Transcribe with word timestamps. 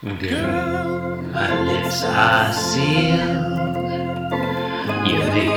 Girl, 0.00 1.16
my 1.16 1.60
lips 1.64 2.04
are 2.04 2.52
sealed. 2.52 3.18
You 5.04 5.18
me 5.34 5.48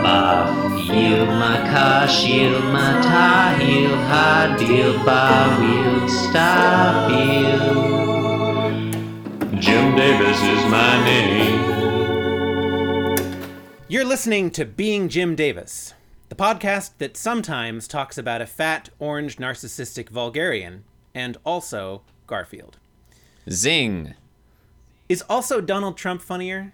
barf. 0.00 0.86
Yield 0.94 1.28
my 1.30 1.56
car, 1.68 2.06
shield 2.06 2.62
my 2.66 3.02
tie, 3.02 3.56
heel, 3.56 3.96
deal, 4.64 5.04
bar 5.04 5.60
wheel, 5.60 6.08
stop 6.08 7.10
you. 7.10 7.58
Jim 9.58 9.96
Davis 9.96 10.40
is 10.40 10.64
my 10.70 11.04
name. 11.04 11.74
You're 13.88 14.04
listening 14.04 14.52
to 14.52 14.64
Being 14.64 15.08
Jim 15.08 15.34
Davis, 15.34 15.94
the 16.28 16.36
podcast 16.36 16.92
that 16.98 17.16
sometimes 17.16 17.88
talks 17.88 18.16
about 18.16 18.40
a 18.40 18.46
fat, 18.46 18.90
orange, 19.00 19.38
narcissistic 19.38 20.10
vulgarian, 20.10 20.84
and 21.12 21.36
also 21.44 22.02
Garfield. 22.28 22.78
Zing. 23.50 24.14
Is 25.08 25.22
also 25.28 25.60
Donald 25.60 25.96
Trump 25.96 26.22
funnier? 26.22 26.72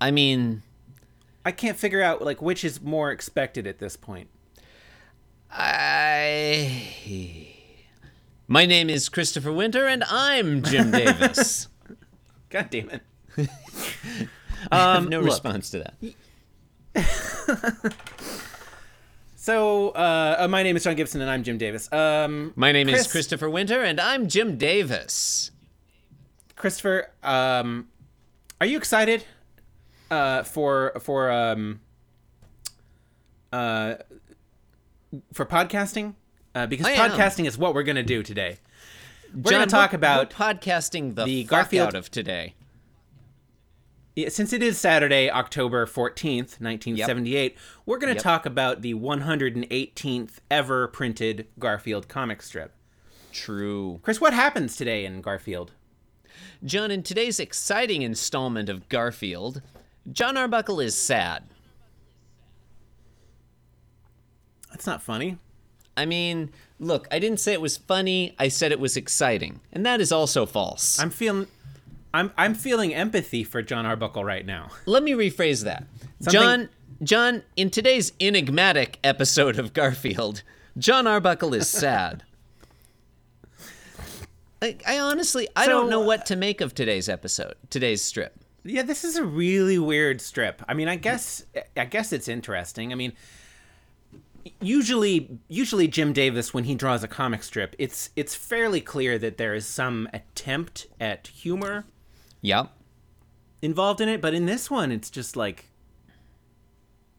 I 0.00 0.10
mean, 0.10 0.62
I 1.44 1.52
can't 1.52 1.78
figure 1.78 2.02
out 2.02 2.22
like 2.22 2.42
which 2.42 2.64
is 2.64 2.80
more 2.82 3.10
expected 3.12 3.66
at 3.66 3.78
this 3.78 3.96
point. 3.96 4.28
I. 5.50 7.48
My 8.48 8.66
name 8.66 8.90
is 8.90 9.08
Christopher 9.08 9.52
Winter, 9.52 9.86
and 9.86 10.02
I'm 10.08 10.62
Jim 10.62 10.90
Davis. 10.92 11.68
God 12.50 12.68
damn 12.70 12.90
it. 12.90 13.02
Have 14.72 15.08
no 15.08 15.18
look. 15.20 15.26
response 15.30 15.70
to 15.70 15.84
that. 16.94 17.94
So, 19.34 19.88
uh, 19.88 20.36
uh, 20.38 20.46
my 20.48 20.62
name 20.62 20.76
is 20.76 20.84
John 20.84 20.94
Gibson, 20.94 21.20
and 21.20 21.28
I'm 21.28 21.42
Jim 21.42 21.58
Davis. 21.58 21.92
Um, 21.92 22.52
My 22.54 22.70
name 22.70 22.86
Chris- 22.86 23.06
is 23.06 23.10
Christopher 23.10 23.50
Winter, 23.50 23.82
and 23.82 23.98
I'm 24.00 24.28
Jim 24.28 24.56
Davis. 24.56 25.50
Christopher, 26.66 27.08
um, 27.24 27.88
are 28.60 28.66
you 28.66 28.76
excited 28.78 29.24
uh, 30.12 30.44
for 30.44 30.92
for 31.00 31.28
um, 31.28 31.80
uh, 33.52 33.96
for 35.32 35.44
podcasting? 35.44 36.14
Uh, 36.54 36.68
because 36.68 36.86
I 36.86 36.92
am. 36.92 37.10
podcasting 37.10 37.46
is 37.48 37.58
what 37.58 37.74
we're 37.74 37.82
going 37.82 37.96
to 37.96 38.04
do 38.04 38.22
today. 38.22 38.58
We're 39.34 39.50
John, 39.50 39.58
going 39.58 39.68
to 39.70 39.72
talk 39.72 39.92
about 39.92 40.38
we're 40.38 40.54
podcasting 40.54 41.16
the, 41.16 41.24
the 41.24 41.42
Garfield- 41.42 41.88
out 41.88 41.94
of 41.96 42.12
today. 42.12 42.54
Yeah, 44.14 44.28
since 44.28 44.52
it 44.52 44.62
is 44.62 44.78
Saturday, 44.78 45.28
October 45.28 45.84
14th, 45.84 46.60
1978, 46.60 47.56
we're 47.86 47.98
going 47.98 48.12
to 48.12 48.18
Yep. 48.18 48.22
talk 48.22 48.46
about 48.46 48.82
the 48.82 48.94
118th 48.94 50.34
ever 50.48 50.86
printed 50.86 51.48
Garfield 51.58 52.06
comic 52.06 52.40
strip. 52.40 52.72
True. 53.32 53.98
Chris, 54.04 54.20
what 54.20 54.32
happens 54.32 54.76
today 54.76 55.04
in 55.04 55.22
Garfield? 55.22 55.72
John, 56.64 56.90
in 56.90 57.02
today's 57.02 57.38
exciting 57.40 58.02
installment 58.02 58.68
of 58.68 58.88
Garfield, 58.88 59.62
John 60.10 60.36
Arbuckle 60.36 60.80
is 60.80 60.94
sad. 60.94 61.44
That's 64.70 64.86
not 64.86 65.02
funny. 65.02 65.38
I 65.96 66.06
mean, 66.06 66.50
look, 66.80 67.06
I 67.10 67.18
didn't 67.18 67.40
say 67.40 67.52
it 67.52 67.60
was 67.60 67.76
funny, 67.76 68.34
I 68.38 68.48
said 68.48 68.72
it 68.72 68.80
was 68.80 68.96
exciting. 68.96 69.60
And 69.72 69.84
that 69.84 70.00
is 70.00 70.10
also 70.10 70.46
false. 70.46 70.98
I'm 70.98 71.10
feeling 71.10 71.46
I'm 72.14 72.32
I'm 72.36 72.54
feeling 72.54 72.94
empathy 72.94 73.44
for 73.44 73.62
John 73.62 73.86
Arbuckle 73.86 74.24
right 74.24 74.44
now. 74.44 74.68
Let 74.86 75.02
me 75.02 75.12
rephrase 75.12 75.64
that. 75.64 75.84
Something- 76.20 76.32
John, 76.40 76.68
John, 77.02 77.42
in 77.56 77.70
today's 77.70 78.12
enigmatic 78.20 78.98
episode 79.04 79.58
of 79.58 79.72
Garfield, 79.72 80.42
John 80.78 81.06
Arbuckle 81.06 81.52
is 81.54 81.68
sad. 81.68 82.22
I, 84.62 84.76
I 84.86 84.98
honestly, 85.00 85.48
I 85.56 85.66
don't 85.66 85.90
know 85.90 86.00
what 86.00 86.20
uh, 86.20 86.24
to 86.24 86.36
make 86.36 86.60
of 86.60 86.72
today's 86.74 87.08
episode, 87.08 87.56
today's 87.68 88.02
strip. 88.02 88.38
Yeah, 88.64 88.82
this 88.82 89.02
is 89.02 89.16
a 89.16 89.24
really 89.24 89.78
weird 89.78 90.20
strip. 90.20 90.62
I 90.68 90.74
mean, 90.74 90.88
I 90.88 90.94
guess 90.94 91.44
I 91.76 91.84
guess 91.84 92.12
it's 92.12 92.28
interesting. 92.28 92.92
I 92.92 92.94
mean, 92.94 93.12
usually 94.60 95.38
usually 95.48 95.88
Jim 95.88 96.12
Davis 96.12 96.54
when 96.54 96.64
he 96.64 96.76
draws 96.76 97.02
a 97.02 97.08
comic 97.08 97.42
strip, 97.42 97.74
it's 97.78 98.10
it's 98.14 98.36
fairly 98.36 98.80
clear 98.80 99.18
that 99.18 99.36
there 99.36 99.54
is 99.54 99.66
some 99.66 100.08
attempt 100.12 100.86
at 101.00 101.26
humor 101.26 101.84
Yep. 102.40 102.70
involved 103.62 104.00
in 104.00 104.08
it, 104.08 104.20
but 104.20 104.32
in 104.32 104.46
this 104.46 104.70
one 104.70 104.92
it's 104.92 105.10
just 105.10 105.36
like 105.36 105.66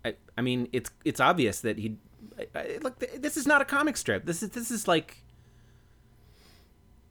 I, 0.05 0.15
I 0.37 0.41
mean, 0.41 0.69
it's 0.71 0.91
it's 1.03 1.19
obvious 1.19 1.59
that 1.59 1.77
he 1.77 1.97
I, 2.39 2.47
I, 2.55 2.79
look 2.81 2.99
th- 2.99 3.21
this 3.21 3.35
is 3.35 3.45
not 3.45 3.61
a 3.61 3.65
comic 3.65 3.97
strip. 3.97 4.25
This 4.25 4.43
is 4.43 4.49
this 4.51 4.71
is 4.71 4.87
like 4.87 5.22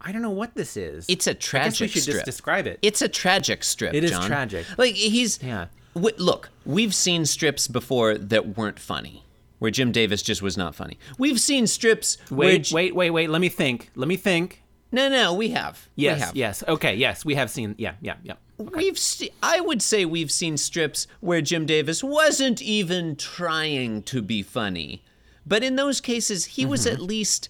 I 0.05 0.13
don't 0.13 0.23
know 0.23 0.31
what 0.31 0.55
this 0.55 0.77
is. 0.77 1.07
It's 1.09 1.27
a 1.27 1.31
I 1.31 1.35
guess 1.35 1.41
we 1.43 1.87
tragic 1.87 1.91
should 1.91 2.03
strip. 2.03 2.15
just 2.17 2.27
describe 2.27 2.67
it. 2.67 2.79
It's 2.83 3.03
a 3.03 3.09
tragic 3.09 3.63
strip. 3.65 3.95
It 3.95 4.05
is 4.05 4.11
John. 4.11 4.27
tragic. 4.27 4.67
Like 4.77 4.95
he's 4.95 5.41
Yeah. 5.43 5.67
W- 5.95 6.15
look, 6.19 6.51
we've 6.67 6.95
seen 6.95 7.25
strips 7.27 7.69
before 7.69 8.17
that 8.19 8.57
weren't 8.57 8.79
funny, 8.79 9.25
where 9.59 9.71
Jim 9.71 9.93
Davis 9.93 10.23
just 10.23 10.43
was 10.43 10.57
not 10.57 10.75
funny. 10.75 10.99
We've 11.19 11.41
seen 11.41 11.67
strips 11.67 12.17
where 12.31 12.49
Wait, 12.49 12.65
J- 12.65 12.75
wait, 12.75 12.95
wait, 12.95 13.11
wait. 13.11 13.31
Let 13.31 13.41
me 13.41 13.49
think. 13.49 13.91
Let 13.95 14.09
me 14.09 14.17
think. 14.17 14.63
No, 14.91 15.09
no, 15.09 15.33
we 15.35 15.51
have. 15.51 15.89
Yes, 15.95 16.17
we 16.19 16.21
have. 16.27 16.37
yes. 16.37 16.65
Okay, 16.69 16.95
yes. 16.97 17.25
We 17.25 17.35
have 17.37 17.51
seen. 17.51 17.75
Yeah, 17.79 17.95
yeah, 18.01 18.17
yeah. 18.23 18.35
We've 18.59 18.99
se- 18.99 19.31
I 19.43 19.61
would 19.61 19.83
say 19.83 20.05
we've 20.05 20.31
seen 20.31 20.57
strips 20.57 21.07
where 21.21 21.41
Jim 21.41 21.65
Davis 21.67 22.03
wasn't 22.05 22.61
even 22.61 23.17
trying 23.17 24.03
to 24.05 24.21
be 24.23 24.43
funny. 24.43 25.03
But 25.47 25.63
in 25.65 25.77
those 25.77 26.01
cases, 26.01 26.45
he 26.45 26.65
was 26.67 26.85
Mm-hmm. 26.87 26.95
at 26.95 27.01
least 27.01 27.49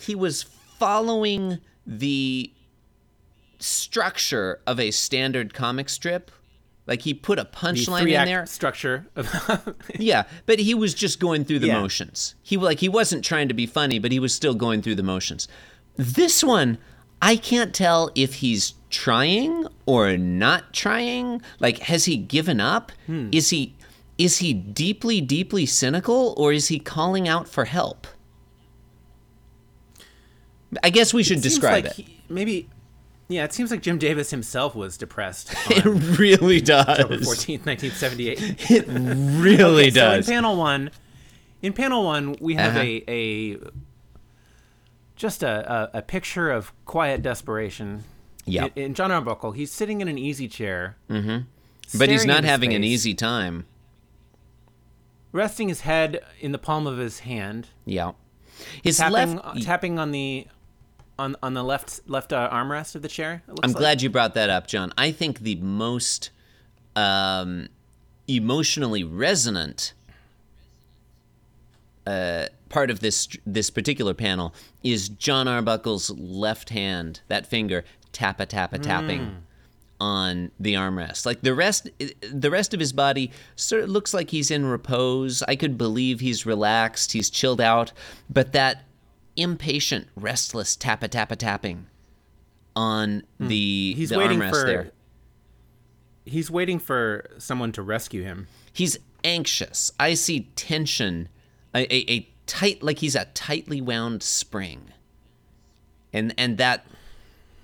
he 0.00 0.14
was 0.14 0.42
following 0.78 1.58
the 1.90 2.52
structure 3.58 4.60
of 4.66 4.80
a 4.80 4.90
standard 4.90 5.52
comic 5.54 5.88
strip. 5.88 6.30
Like 6.86 7.02
he 7.02 7.14
put 7.14 7.38
a 7.38 7.42
The 7.42 7.48
punchline 7.50 8.02
in 8.08 8.24
there. 8.24 8.46
structure. 8.46 9.06
Yeah, 9.98 10.24
but 10.46 10.58
he 10.58 10.74
was 10.74 10.94
just 10.94 11.20
going 11.20 11.44
through 11.44 11.58
the 11.60 11.68
Yeah. 11.68 11.80
motions. 11.80 12.34
He 12.42 12.56
like 12.56 12.80
he 12.80 12.88
wasn't 12.88 13.24
trying 13.24 13.48
to 13.48 13.54
be 13.54 13.66
funny, 13.66 13.98
but 13.98 14.12
he 14.12 14.18
was 14.18 14.34
still 14.34 14.54
going 14.54 14.82
through 14.82 14.94
the 14.96 15.02
motions. 15.02 15.46
This 15.96 16.42
one, 16.42 16.78
I 17.22 17.36
can't 17.36 17.74
tell 17.74 18.10
if 18.14 18.34
he's 18.36 18.74
trying 18.88 19.66
or 19.86 20.16
not 20.16 20.72
trying. 20.72 21.42
Like 21.60 21.78
has 21.80 22.06
he 22.06 22.16
given 22.16 22.60
up? 22.60 22.90
Hmm. 23.06 23.28
Is 23.30 23.50
he 23.50 23.74
is 24.18 24.38
he 24.38 24.52
deeply 24.52 25.20
deeply 25.20 25.66
cynical 25.66 26.34
or 26.36 26.52
is 26.52 26.68
he 26.68 26.78
calling 26.78 27.28
out 27.28 27.46
for 27.48 27.66
help? 27.66 28.06
I 30.82 30.90
guess 30.90 31.12
we 31.12 31.22
should 31.22 31.42
Seems 31.42 31.54
describe 31.54 31.84
like 31.84 31.98
it. 31.98 32.04
he- 32.06 32.20
maybe. 32.28 32.68
Yeah, 33.28 33.44
it 33.44 33.52
seems 33.52 33.70
like 33.70 33.80
Jim 33.80 33.96
Davis 33.98 34.30
himself 34.30 34.74
was 34.74 34.96
depressed 34.96 35.54
It 35.70 35.84
really 35.84 36.60
October 36.68 37.16
does. 37.18 37.24
fourteenth, 37.24 37.64
nineteen 37.64 37.92
seventy-eight. 37.92 38.70
It 38.70 38.86
really 38.88 39.90
So 39.92 40.12
in 40.14 40.24
panel 40.24 40.56
one, 40.56 40.90
in 41.62 41.72
panel 41.72 42.02
one, 42.04 42.34
we 42.40 42.54
have 42.54 42.72
Uh-huh. 42.74 42.82
a 42.82 43.04
a 43.08 43.58
just 45.16 45.42
a, 45.44 45.90
a 45.94 45.98
a 45.98 46.02
picture 46.02 46.50
of 46.50 46.72
quiet 46.86 47.22
desperation. 47.22 48.02
Yep. 48.46 48.72
In, 48.76 48.84
in 48.84 48.94
John 48.94 49.12
Arbuckle, 49.12 49.52
he's 49.52 49.70
sitting 49.70 50.00
in 50.00 50.08
an 50.08 50.18
easy 50.18 50.48
chair. 50.48 50.96
Mm-hmm. 51.08 51.98
but 51.98 52.08
he's 52.08 52.24
not 52.26 52.42
having 52.44 52.72
an 52.74 52.82
easy 52.82 53.14
time. 53.14 53.66
Resting 55.32 55.68
his 55.68 55.82
head 55.82 56.20
in 56.40 56.50
the 56.50 56.58
palm 56.58 56.86
of 56.88 56.98
his 56.98 57.20
hand, 57.20 57.68
Yeah. 57.86 58.12
His 58.82 58.96
tapping 58.96 59.36
left 59.36 59.62
tapping 59.62 59.98
on 60.00 60.10
the 60.10 60.48
on 61.20 61.36
on 61.42 61.54
the 61.54 61.62
left 61.62 62.00
left 62.08 62.32
uh, 62.32 62.48
armrest 62.50 62.94
of 62.94 63.02
the 63.02 63.08
chair. 63.08 63.42
it 63.46 63.50
looks 63.50 63.60
I'm 63.62 63.72
like. 63.72 63.78
glad 63.78 64.02
you 64.02 64.10
brought 64.10 64.34
that 64.34 64.50
up, 64.50 64.66
John. 64.66 64.92
I 64.96 65.12
think 65.12 65.40
the 65.40 65.56
most 65.56 66.30
um, 66.96 67.68
emotionally 68.26 69.04
resonant 69.04 69.92
uh, 72.06 72.46
part 72.68 72.90
of 72.90 73.00
this 73.00 73.28
this 73.46 73.70
particular 73.70 74.14
panel 74.14 74.54
is 74.82 75.08
John 75.08 75.46
Arbuckle's 75.46 76.10
left 76.10 76.70
hand, 76.70 77.20
that 77.28 77.46
finger 77.46 77.84
tappa 78.12 78.46
tappa 78.46 78.78
tapping 78.78 79.44
on 80.00 80.50
the 80.58 80.74
armrest. 80.74 81.26
Like 81.26 81.42
the 81.42 81.54
rest, 81.54 81.88
the 82.32 82.50
rest 82.50 82.72
of 82.72 82.80
his 82.80 82.92
body 82.92 83.30
sort 83.54 83.84
of 83.84 83.90
looks 83.90 84.14
like 84.14 84.30
he's 84.30 84.50
in 84.50 84.64
repose. 84.64 85.42
I 85.46 85.56
could 85.56 85.76
believe 85.76 86.20
he's 86.20 86.46
relaxed, 86.46 87.12
he's 87.12 87.28
chilled 87.30 87.60
out, 87.60 87.92
but 88.30 88.52
that 88.52 88.84
impatient, 89.36 90.08
restless 90.16 90.76
tappa 90.76 91.08
tappa 91.08 91.36
tapping 91.36 91.86
on 92.76 93.22
the 93.38 93.92
Hmm. 93.92 93.98
He's 93.98 94.10
the 94.10 94.18
waiting 94.18 94.40
armrest 94.40 94.50
for 94.50 94.66
there. 94.66 94.92
he's 96.24 96.50
waiting 96.50 96.78
for 96.78 97.30
someone 97.38 97.72
to 97.72 97.82
rescue 97.82 98.22
him. 98.22 98.46
He's 98.72 98.98
anxious. 99.24 99.90
I 99.98 100.14
see 100.14 100.48
tension, 100.56 101.28
a, 101.74 101.80
a, 101.92 102.12
a 102.12 102.28
tight, 102.46 102.82
like 102.82 102.98
he's 103.00 103.14
a 103.16 103.26
tightly 103.34 103.80
wound 103.80 104.22
spring, 104.22 104.92
and 106.12 106.34
and 106.38 106.56
that 106.58 106.86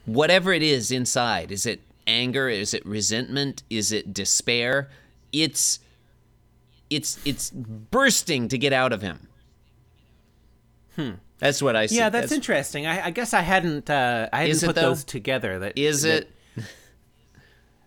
whatever 0.04 0.52
it 0.52 0.62
is 0.62 0.90
inside, 0.90 1.50
is 1.52 1.66
it 1.66 1.80
anger? 2.06 2.48
Is 2.48 2.74
it 2.74 2.84
resentment? 2.84 3.62
Is 3.70 3.92
it 3.92 4.12
despair? 4.12 4.90
It's 5.32 5.78
it's 6.90 7.18
it's 7.24 7.50
bursting 7.50 8.48
to 8.48 8.58
get 8.58 8.72
out 8.72 8.92
of 8.92 9.02
him. 9.02 9.28
That's 11.38 11.60
what 11.62 11.76
I 11.76 11.86
see. 11.86 11.96
Yeah, 11.96 12.08
that's, 12.08 12.32
interesting. 12.32 12.86
I, 12.86 13.06
I 13.06 13.10
guess 13.10 13.34
I 13.34 13.42
hadn't 13.42 13.90
uh, 13.90 14.28
I 14.32 14.46
hadn't 14.46 14.60
put 14.62 14.74
though? 14.74 14.82
those 14.82 15.04
together. 15.04 15.58
That 15.58 15.78
Is 15.78 16.02
that- 16.02 16.28
it? 16.56 16.64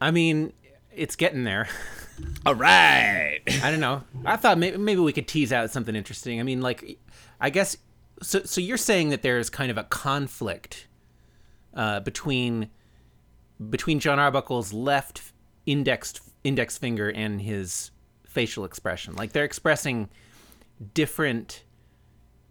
I 0.01 0.11
mean, 0.11 0.53
it's 0.95 1.15
getting 1.15 1.43
there. 1.43 1.67
All 2.45 2.55
right. 2.55 3.39
I 3.63 3.71
don't 3.71 3.79
know. 3.79 4.03
I 4.25 4.35
thought 4.35 4.57
maybe 4.57 4.77
maybe 4.77 5.01
we 5.01 5.13
could 5.13 5.27
tease 5.27 5.51
out 5.51 5.71
something 5.71 5.95
interesting. 5.95 6.39
I 6.39 6.43
mean, 6.43 6.61
like, 6.61 6.99
I 7.39 7.49
guess. 7.49 7.77
So 8.21 8.43
so 8.43 8.59
you're 8.61 8.77
saying 8.77 9.09
that 9.09 9.21
there's 9.21 9.49
kind 9.49 9.71
of 9.71 9.77
a 9.77 9.83
conflict 9.85 10.87
uh, 11.73 12.01
between 12.01 12.69
between 13.69 13.99
John 13.99 14.19
Arbuckle's 14.19 14.73
left 14.73 15.21
indexed 15.65 16.21
index 16.43 16.77
finger 16.77 17.09
and 17.09 17.41
his 17.41 17.91
facial 18.25 18.65
expression. 18.65 19.15
Like 19.15 19.31
they're 19.31 19.45
expressing 19.45 20.09
different 20.93 21.63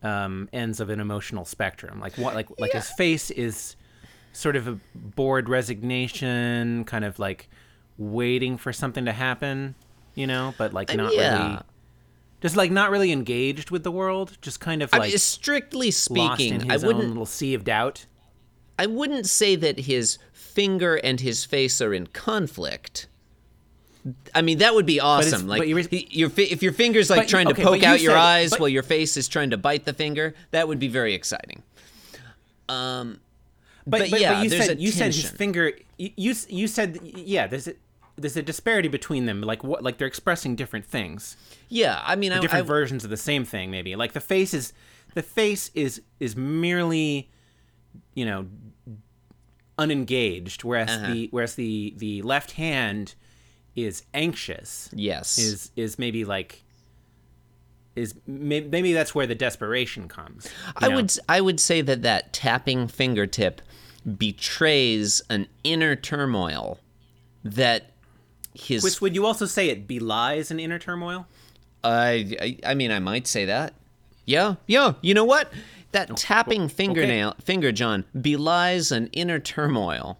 um, 0.02 0.48
ends 0.52 0.80
of 0.80 0.90
an 0.90 1.00
emotional 1.00 1.44
spectrum. 1.44 2.00
Like 2.00 2.16
what? 2.16 2.34
Like 2.34 2.48
like 2.58 2.72
his 2.72 2.90
face 2.90 3.30
is 3.30 3.76
sort 4.32 4.56
of 4.56 4.68
a 4.68 4.78
bored 4.94 5.48
resignation, 5.48 6.84
kind 6.84 7.04
of 7.04 7.18
like 7.18 7.48
waiting 7.96 8.56
for 8.56 8.72
something 8.72 9.04
to 9.04 9.12
happen, 9.12 9.74
you 10.14 10.26
know, 10.26 10.54
but 10.56 10.72
like 10.72 10.94
not 10.94 11.14
yeah. 11.14 11.48
really, 11.48 11.58
just 12.40 12.56
like 12.56 12.70
not 12.70 12.90
really 12.90 13.12
engaged 13.12 13.70
with 13.70 13.82
the 13.82 13.90
world, 13.90 14.38
just 14.40 14.60
kind 14.60 14.82
of 14.82 14.90
I 14.92 14.98
like 14.98 15.10
mean, 15.10 15.18
strictly 15.18 15.90
speaking, 15.90 16.62
in 16.62 16.70
I 16.70 16.76
wouldn't 16.76 17.08
little 17.08 17.26
sea 17.26 17.54
of 17.54 17.64
doubt. 17.64 18.06
I 18.78 18.86
wouldn't 18.86 19.26
say 19.26 19.56
that 19.56 19.80
his 19.80 20.18
finger 20.32 20.96
and 20.96 21.20
his 21.20 21.44
face 21.44 21.80
are 21.80 21.92
in 21.92 22.06
conflict. 22.06 23.08
I 24.34 24.42
mean, 24.42 24.58
that 24.58 24.74
would 24.74 24.86
be 24.86 25.00
awesome. 25.00 25.42
but 25.48 25.58
like, 25.60 25.90
he- 25.90 26.08
your 26.10 26.30
if 26.36 26.62
your 26.62 26.72
finger's 26.72 27.10
like 27.10 27.20
But- 27.20 27.28
trying 27.28 27.46
okay, 27.48 27.62
to 27.62 27.64
but 27.64 27.72
poke 27.74 27.82
you 27.82 27.88
out 27.88 28.00
your 28.00 28.16
eyes 28.16 28.50
but- 28.50 28.60
while 28.60 28.68
your 28.68 28.82
face 28.82 29.16
is 29.16 29.28
trying 29.28 29.50
to 29.50 29.56
bite 29.56 29.84
the 29.84 29.92
finger, 29.92 30.34
that 30.50 30.68
would 30.68 30.78
be 30.78 30.88
very 30.88 31.14
exciting. 31.14 31.62
Um, 32.68 33.20
But, 33.86 34.10
But 34.10 34.20
yeah, 34.20 34.42
you 34.42 34.50
said 34.50 34.80
you 34.80 34.90
said 34.90 35.14
his 35.14 35.30
finger. 35.30 35.72
You 35.96 36.10
you, 36.16 36.34
you 36.48 36.66
said 36.68 37.00
yeah. 37.02 37.46
There's 37.46 37.66
a 37.68 37.72
there's 38.16 38.36
a 38.36 38.42
disparity 38.42 38.88
between 38.88 39.24
them. 39.26 39.40
Like 39.40 39.64
what? 39.64 39.82
Like 39.82 39.96
they're 39.98 40.06
expressing 40.08 40.56
different 40.56 40.84
things, 40.84 41.36
yeah, 41.70 42.02
I 42.04 42.14
mean, 42.16 42.32
I, 42.32 42.40
different 42.40 42.64
I, 42.66 42.68
versions 42.68 43.04
of 43.04 43.10
the 43.10 43.16
same 43.16 43.44
thing. 43.46 43.70
Maybe 43.70 43.96
like 43.96 44.12
the 44.12 44.20
face 44.20 44.52
is 44.52 44.72
the 45.14 45.22
face 45.22 45.70
is 45.74 46.02
is 46.20 46.36
merely, 46.36 47.30
you 48.14 48.26
know, 48.26 48.46
unengaged, 49.78 50.64
whereas 50.64 50.90
Uh-huh. 50.90 51.12
the 51.14 51.28
whereas 51.30 51.54
the 51.54 51.94
the 51.96 52.20
left 52.22 52.52
hand 52.52 53.14
is 53.84 54.02
anxious. 54.14 54.90
yes, 54.92 55.38
Is 55.38 55.70
is 55.76 55.98
maybe 55.98 56.24
like. 56.24 56.62
Is 57.96 58.14
may- 58.26 58.60
maybe 58.60 58.92
that's 58.92 59.12
where 59.14 59.26
the 59.26 59.34
desperation 59.34 60.06
comes. 60.06 60.48
I 60.76 60.88
know? 60.88 60.96
would 60.96 61.12
I 61.28 61.40
would 61.40 61.58
say 61.58 61.80
that 61.80 62.02
that 62.02 62.32
tapping 62.32 62.86
fingertip 62.86 63.60
betrays 64.16 65.20
an 65.28 65.48
inner 65.64 65.96
turmoil 65.96 66.78
that 67.42 67.92
his 68.54 68.84
Which 68.84 69.00
would 69.00 69.14
you 69.14 69.26
also 69.26 69.46
say 69.46 69.68
it 69.68 69.88
belies 69.88 70.50
an 70.50 70.60
inner 70.60 70.78
turmoil? 70.78 71.26
I, 71.82 72.36
I 72.40 72.58
I 72.70 72.74
mean 72.74 72.90
I 72.90 72.98
might 72.98 73.26
say 73.26 73.44
that. 73.46 73.74
Yeah, 74.26 74.56
yeah. 74.66 74.94
You 75.00 75.14
know 75.14 75.24
what? 75.24 75.52
That 75.92 76.10
oh, 76.10 76.14
tapping 76.14 76.68
fingernail 76.68 77.34
finger 77.42 77.72
John 77.72 78.04
belies 78.20 78.92
an 78.92 79.08
inner 79.12 79.38
turmoil 79.38 80.18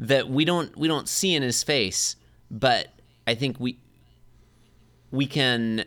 that 0.00 0.28
we 0.28 0.44
don't 0.44 0.76
we 0.76 0.88
don't 0.88 1.08
see 1.08 1.34
in 1.34 1.42
his 1.42 1.62
face, 1.62 2.16
but 2.50 2.88
I 3.26 3.34
think 3.34 3.58
we 3.60 3.78
we 5.10 5.26
can 5.26 5.84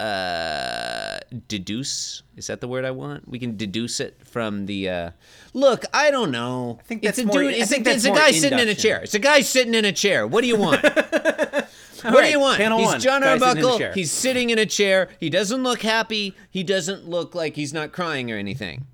uh 0.00 1.18
deduce 1.48 2.22
is 2.36 2.46
that 2.46 2.60
the 2.60 2.68
word 2.68 2.84
I 2.84 2.92
want? 2.92 3.28
We 3.28 3.38
can 3.38 3.56
deduce 3.56 3.98
it 4.00 4.20
from 4.24 4.66
the 4.66 4.88
uh 4.88 5.10
Look, 5.54 5.84
I 5.92 6.10
don't 6.10 6.30
know. 6.30 6.78
I 6.80 6.82
think 6.84 7.02
it's 7.04 7.16
that's 7.16 7.24
a 7.24 7.26
more- 7.26 7.42
dude, 7.42 7.54
I 7.54 7.56
it's, 7.58 7.70
think 7.70 7.86
a, 7.86 7.90
it's 7.90 8.04
a 8.04 8.10
guy 8.10 8.30
sitting 8.30 8.58
in 8.60 8.68
a 8.68 8.74
chair. 8.74 9.00
It's 9.02 9.14
a 9.14 9.18
guy 9.18 9.40
sitting 9.40 9.74
in 9.74 9.84
a 9.84 9.92
chair. 9.92 10.26
What 10.26 10.42
do 10.42 10.46
you 10.46 10.56
want? 10.56 10.84
What 12.04 12.22
do 12.22 12.30
you 12.30 12.38
want? 12.38 12.60
He's 12.60 12.70
one, 12.70 13.00
John 13.00 13.24
Arbuckle. 13.24 13.92
He's 13.92 14.12
sitting 14.12 14.50
in 14.50 14.58
a 14.58 14.66
chair. 14.66 15.08
He 15.18 15.28
doesn't 15.28 15.64
look 15.64 15.82
happy. 15.82 16.36
He 16.48 16.62
doesn't 16.62 17.08
look 17.08 17.34
like 17.34 17.56
he's 17.56 17.72
not 17.72 17.90
crying 17.90 18.30
or 18.30 18.36
anything. 18.36 18.86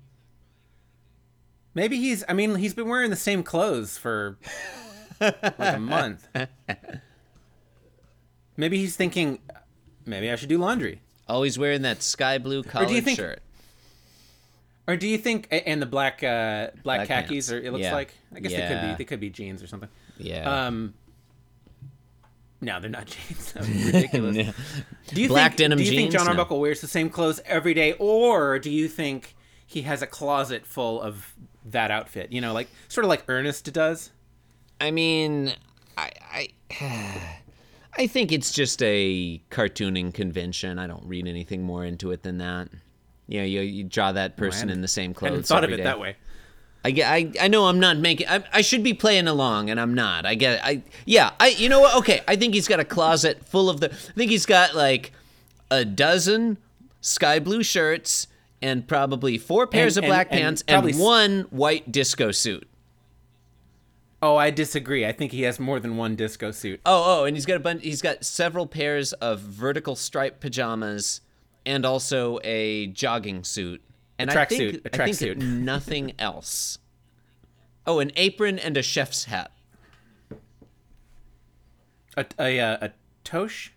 Maybe 1.75 1.97
he's. 1.97 2.23
I 2.27 2.33
mean, 2.33 2.55
he's 2.55 2.73
been 2.73 2.87
wearing 2.87 3.11
the 3.11 3.15
same 3.15 3.43
clothes 3.43 3.97
for 3.97 4.37
like 5.19 5.53
a 5.59 5.79
month. 5.79 6.27
Maybe 8.57 8.77
he's 8.77 8.95
thinking, 8.95 9.39
maybe 10.05 10.31
I 10.31 10.35
should 10.37 10.47
do 10.49 10.57
laundry. 10.57 11.01
Always 11.27 11.59
wearing 11.59 11.81
that 11.81 12.01
sky 12.01 12.37
blue 12.37 12.63
collared 12.63 13.03
think- 13.03 13.17
shirt. 13.17 13.41
Or 14.87 14.95
do 14.95 15.07
you 15.07 15.17
think? 15.17 15.47
And 15.51 15.81
the 15.81 15.87
black, 15.87 16.23
uh, 16.23 16.69
black, 16.83 16.83
Black 16.83 17.07
khakis, 17.07 17.49
pants. 17.49 17.51
or 17.51 17.57
it 17.57 17.71
looks 17.73 17.85
Yeah. 17.85 17.95
like. 17.95 18.13
I 18.35 18.39
guess 18.39 18.51
they 18.51 18.67
could 18.67 18.81
be. 18.81 18.95
They 18.99 19.03
could 19.03 19.19
be 19.19 19.29
jeans 19.31 19.63
or 19.63 19.67
something. 19.67 19.89
Yeah. 20.17 20.67
Um. 20.67 20.93
No, 22.61 22.79
they're 22.79 22.91
not 22.91 23.07
jeans. 23.27 23.51
That 23.53 23.63
would 23.63 23.73
be 23.73 23.83
ridiculous. 23.85 24.35
Yeah. 24.37 24.51
Do 25.07 25.21
you 25.23 25.27
Black 25.27 25.53
think, 25.53 25.57
denim 25.57 25.79
Do 25.79 25.83
you 25.83 25.89
think 25.89 26.11
jeans? 26.11 26.13
John 26.13 26.25
No. 26.25 26.31
Arbuckle 26.33 26.59
wears 26.59 26.81
the 26.81 26.87
same 26.87 27.09
clothes 27.09 27.41
every 27.45 27.73
day, 27.73 27.93
or 27.93 28.59
do 28.59 28.69
you 28.69 28.87
think 28.87 29.35
he 29.65 29.81
has 29.81 30.03
a 30.03 30.07
closet 30.07 30.67
full 30.67 31.01
of 31.01 31.33
that 31.65 31.89
outfit? 31.89 32.31
You 32.31 32.41
know, 32.41 32.53
like 32.53 32.67
sort 32.87 33.05
of 33.05 33.09
like 33.09 33.23
Ernest 33.27 33.73
does. 33.73 34.11
I 34.81 34.91
mean, 34.91 35.53
I, 35.97 36.11
I, 36.31 36.47
I 37.97 38.07
think 38.07 38.31
it's 38.31 38.51
just 38.51 38.81
a 38.83 39.41
cartooning 39.49 40.13
convention. 40.13 40.79
I 40.79 40.87
don't 40.87 41.05
read 41.05 41.27
anything 41.27 41.63
more 41.63 41.85
into 41.85 42.11
it 42.11 42.23
than 42.23 42.39
that. 42.39 42.67
Yeah, 43.27 43.43
you, 43.43 43.61
you 43.61 43.83
draw 43.85 44.11
that 44.11 44.37
person 44.37 44.69
in 44.69 44.81
the 44.81 44.87
same 44.87 45.11
I 45.11 45.13
clothes. 45.13 45.29
hadn't 45.31 45.45
thought 45.47 45.63
of 45.63 45.71
it 45.71 45.77
day. 45.77 45.83
that 45.83 45.99
way. 45.99 46.15
I, 46.83 46.91
get- 46.91 47.09
I, 47.11 47.31
I 47.41 47.47
know 47.47 47.65
I'm 47.65 47.79
not 47.79 47.97
making. 47.97 48.27
I, 48.27 48.43
I 48.53 48.61
should 48.61 48.83
be 48.83 48.93
playing 48.93 49.27
along, 49.27 49.71
and 49.71 49.79
I'm 49.79 49.95
not. 49.95 50.25
I 50.27 50.35
get. 50.35 50.63
I 50.63 50.83
yeah. 51.05 51.31
I 51.39 51.47
you 51.47 51.67
know 51.67 51.79
what? 51.79 51.95
Okay. 51.97 52.21
I 52.27 52.35
think 52.35 52.53
he's 52.53 52.67
got 52.67 52.79
a 52.79 52.85
closet 52.85 53.43
full 53.47 53.69
of 53.71 53.79
the. 53.79 53.91
I 53.91 53.95
think 54.13 54.29
he's 54.29 54.45
got 54.45 54.75
like 54.75 55.11
a 55.71 55.83
dozen 55.83 56.57
sky 57.01 57.39
blue 57.39 57.63
shirts 57.63 58.27
and 58.61 58.87
probably 58.87 59.39
four 59.39 59.65
pairs 59.65 59.97
And- 59.97 60.05
of 60.05 60.09
black 60.09 60.27
and 60.29 60.39
pants 60.39 60.61
probably 60.61 60.91
and 60.91 60.99
one 61.01 61.39
white 61.49 61.91
disco 61.91 62.31
suit. 62.31 62.67
Oh, 64.25 64.37
I 64.37 64.49
disagree. 64.49 65.05
I 65.05 65.11
think 65.11 65.31
he 65.31 65.43
has 65.43 65.59
more 65.59 65.79
than 65.79 65.97
one 65.97 66.15
disco 66.15 66.49
suit. 66.49 66.81
Oh, 66.83 67.21
oh, 67.21 67.25
and 67.25 67.37
he's 67.37 67.45
got 67.45 67.57
a 67.57 67.59
bunch. 67.59 67.83
He's 67.83 68.01
got 68.01 68.25
several 68.25 68.65
pairs 68.65 69.13
of 69.13 69.39
vertical 69.39 69.95
striped 69.95 70.39
pajamas, 70.41 71.21
and 71.63 71.85
also 71.85 72.39
a 72.43 72.87
jogging 72.87 73.43
suit. 73.43 73.83
And 74.17 74.31
I 74.31 74.33
tracksuit, 74.33 74.81
think 74.81 74.85
a 74.87 75.03
I 75.03 75.05
think 75.05 75.17
tracksuit. 75.17 75.37
nothing 75.41 76.13
else. 76.17 76.79
Oh, 77.85 77.99
an 77.99 78.11
apron 78.15 78.57
and 78.57 78.75
a 78.77 78.81
chef's 78.81 79.25
hat. 79.25 79.51
A 82.17 82.25
a, 82.39 82.59
uh, 82.59 82.77
a 82.81 82.91
toche? 83.23 83.73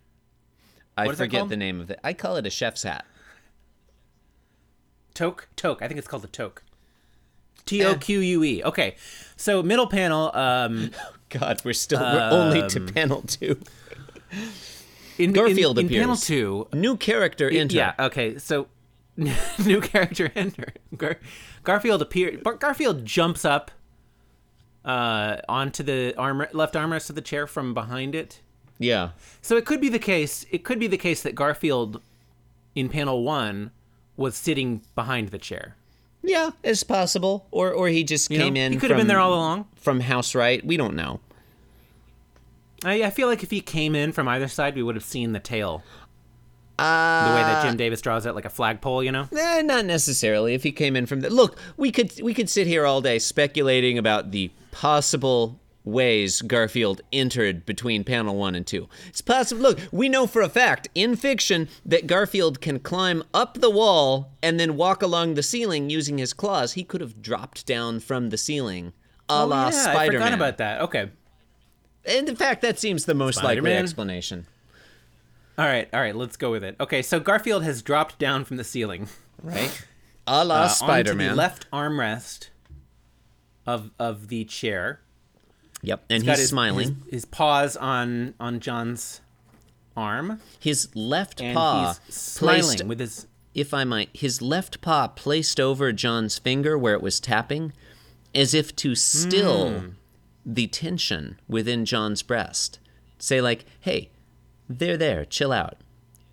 I 0.97 1.05
What 1.05 1.13
is 1.13 1.19
that 1.19 1.25
forget 1.25 1.51
the 1.51 1.59
name 1.59 1.79
of 1.79 1.91
it. 1.91 2.01
I 2.03 2.15
call 2.15 2.37
it 2.37 2.47
a 2.47 2.51
chef's 2.51 2.85
hat. 2.85 3.05
Toque? 5.15 5.47
Toque. 5.57 5.83
I 5.83 5.89
think 5.89 5.99
it's 5.99 6.09
called 6.09 6.25
a 6.25 6.29
toque. 6.29 6.63
T 7.69 7.85
O 7.85 7.95
Q 7.95 8.21
U 8.21 8.45
E. 8.45 8.63
Okay. 8.65 8.97
So 9.37 9.63
middle 9.63 9.87
panel. 9.87 10.35
Um, 10.35 10.91
God, 11.29 11.61
we're 11.65 11.75
still 11.75 12.01
we're 12.01 12.29
only 12.33 12.67
to 12.69 12.81
Um, 12.81 12.87
panel 12.89 13.23
two. 13.23 13.61
in, 15.19 15.33
Garfield 15.33 15.79
in, 15.79 15.87
in 15.87 15.91
appears. 15.91 16.01
panel 16.03 16.17
two. 16.17 16.69
New 16.73 16.97
character 16.97 17.49
enter. 17.51 17.77
Yeah. 17.77 17.95
Okay. 17.99 18.39
So 18.39 18.69
new 19.17 19.81
character 19.81 20.31
enter. 20.35 20.73
Gar- 20.97 21.19
Garfield 21.65 22.03
appears. 22.03 22.41
Bar- 22.43 22.55
Garfield 22.55 23.05
jumps 23.05 23.45
up 23.45 23.71
uh, 24.85 25.37
onto 25.49 25.83
the 25.83 26.15
arm 26.17 26.47
left 26.53 26.75
armrest 26.75 27.11
of 27.11 27.15
the 27.17 27.21
chair 27.23 27.47
from 27.47 27.75
behind 27.75 28.15
it. 28.15 28.41
Yeah. 28.79 29.11
So 29.43 29.57
it 29.57 29.65
could 29.67 29.81
be 29.81 29.89
the 29.89 29.99
case. 29.99 30.47
It 30.51 30.65
could 30.65 30.79
be 30.79 30.87
the 30.87 30.97
case 30.99 31.23
that 31.23 31.35
Garfield, 31.35 32.01
in 32.75 32.89
panel 32.89 33.23
one, 33.25 33.73
was 34.17 34.37
sitting 34.37 34.83
behind 34.95 35.29
the 35.31 35.39
chair. 35.39 35.75
Yeah, 36.23 36.51
it's 36.63 36.83
possible. 36.83 37.47
Or 37.51 37.73
or 37.73 37.89
he 37.89 38.05
just 38.05 38.31
You 38.31 38.39
came 38.39 38.55
know? 38.55 38.61
in. 38.61 38.73
He 38.73 38.79
could 38.79 38.91
have 38.91 38.99
been 38.99 39.07
there 39.07 39.21
all 39.21 39.35
along. 39.35 39.67
From 39.77 40.01
House 40.01 40.35
Right. 40.35 40.65
We 40.65 40.77
don't 40.77 40.95
know. 40.95 41.21
I, 42.85 43.03
I 43.05 43.11
feel 43.11 43.29
like 43.29 43.43
if 43.43 43.51
he 43.51 43.61
came 43.61 43.95
in 43.95 44.13
from 44.13 44.29
either 44.29 44.47
side, 44.49 44.75
we 44.77 44.83
would 44.83 44.95
have 44.95 45.05
seen 45.05 45.33
the 45.33 45.41
tail. 45.41 45.83
Uh, 46.79 47.29
The 47.31 47.35
way 47.37 47.43
that 47.43 47.65
Jim 47.67 47.77
Davis 47.77 48.01
draws 48.01 48.25
it, 48.25 48.37
like 48.37 48.45
a 48.45 48.51
flagpole, 48.51 49.03
you 49.03 49.11
know. 49.11 49.27
Eh, 49.37 49.63
not 49.63 49.85
necessarily. 49.85 50.55
If 50.55 50.63
he 50.63 50.71
came 50.71 50.95
in 50.95 51.07
from 51.07 51.21
the 51.23 51.31
look, 51.31 51.59
we 51.77 51.91
could 51.91 52.13
we 52.23 52.35
could 52.35 52.49
sit 52.49 52.67
here 52.69 52.87
all 52.87 53.01
day 53.01 53.19
speculating 53.19 53.99
about 53.99 54.31
the 54.31 54.51
possible 54.71 55.59
ways 55.85 56.43
Garfield 56.43 57.01
entered 57.13 57.65
between 57.65 58.05
panel 58.05 58.37
one 58.37 58.55
and 58.55 58.67
two. 58.67 58.89
It's 59.09 59.21
possible. 59.23 59.63
Look, 59.63 59.79
we 59.91 60.09
know 60.09 60.27
for 60.27 60.43
a 60.43 60.49
fact 60.49 60.89
in 60.95 61.17
fiction 61.17 61.69
that 61.87 62.07
Garfield 62.07 62.61
can 62.61 62.79
climb 62.79 63.23
up 63.33 63.55
the 63.61 63.71
wall 63.71 64.33
and 64.43 64.61
then 64.61 64.77
walk 64.77 65.03
along 65.03 65.35
the 65.35 65.43
ceiling 65.43 65.89
using 65.89 66.19
his 66.19 66.33
claws. 66.33 66.75
He 66.75 66.85
could 66.85 67.01
have 67.01 67.23
dropped 67.23 67.65
down 67.67 68.01
from 68.01 68.29
the 68.31 68.37
ceiling, 68.37 68.93
a 69.29 69.47
la 69.47 69.57
Oh, 69.57 69.61
yeah, 69.61 69.67
I 69.67 69.71
Spider-Man. 69.71 70.21
forgot 70.21 70.33
about 70.35 70.59
that. 70.59 70.81
Okay. 70.83 71.11
And 72.05 72.29
in 72.29 72.37
fact, 72.37 72.63
that 72.63 72.79
seems 72.79 73.05
the 73.07 73.15
most 73.15 73.37
likely 73.37 73.57
Spider-Man. 73.61 73.83
explanation. 73.83 74.47
All 75.59 75.65
right, 75.67 75.89
all 75.93 76.01
right, 76.01 76.15
let's 76.15 76.37
go 76.37 76.51
with 76.53 76.63
it. 76.63 76.77
Okay, 76.79 77.03
so 77.03 77.19
Garfield 77.19 77.65
has 77.65 77.83
dropped 77.83 78.19
down 78.19 78.45
from 78.45 78.59
the 78.59 78.65
ceiling. 78.65 79.09
right? 79.43 79.85
A 80.27 80.45
la 80.45 80.65
uh, 80.65 80.69
Spider 80.69 81.11
onto 81.13 81.23
the 81.23 81.29
Man. 81.29 81.37
left 81.37 81.67
armrest 81.73 82.51
of 83.67 83.91
of 83.99 84.29
the 84.29 84.45
chair. 84.45 85.01
Yep, 85.83 86.05
and 86.11 86.23
he's 86.25 86.39
his, 86.39 86.49
smiling. 86.49 87.03
His, 87.05 87.13
his 87.13 87.25
paws 87.25 87.77
on 87.77 88.35
on 88.41 88.61
John's 88.61 89.21
arm, 89.97 90.41
His, 90.61 90.95
left 90.95 91.41
and 91.41 91.57
paw 91.57 91.97
he's 92.07 92.15
smiling 92.15 92.63
placed, 92.63 92.85
with 92.85 93.01
his. 93.01 93.27
if 93.55 93.73
I 93.75 93.85
might, 93.85 94.11
his 94.13 94.41
left 94.43 94.81
paw 94.81 95.09
placed 95.09 95.59
over 95.61 95.93
John's 95.93 96.39
finger 96.39 96.77
where 96.79 96.95
it 96.95 97.03
was 97.03 97.21
tapping, 97.21 97.73
as 98.35 98.55
if 98.55 98.75
to 98.77 98.95
still 98.95 99.71
Hmm. 99.71 99.87
the 100.47 100.67
tension 100.67 101.39
within 101.49 101.85
John's 101.85 102.23
breast. 102.23 102.79
Say 103.19 103.41
like, 103.41 103.65
"Hey, 103.81 104.11
there, 104.69 104.97
there, 104.97 105.25
chill 105.25 105.53
out. 105.53 105.79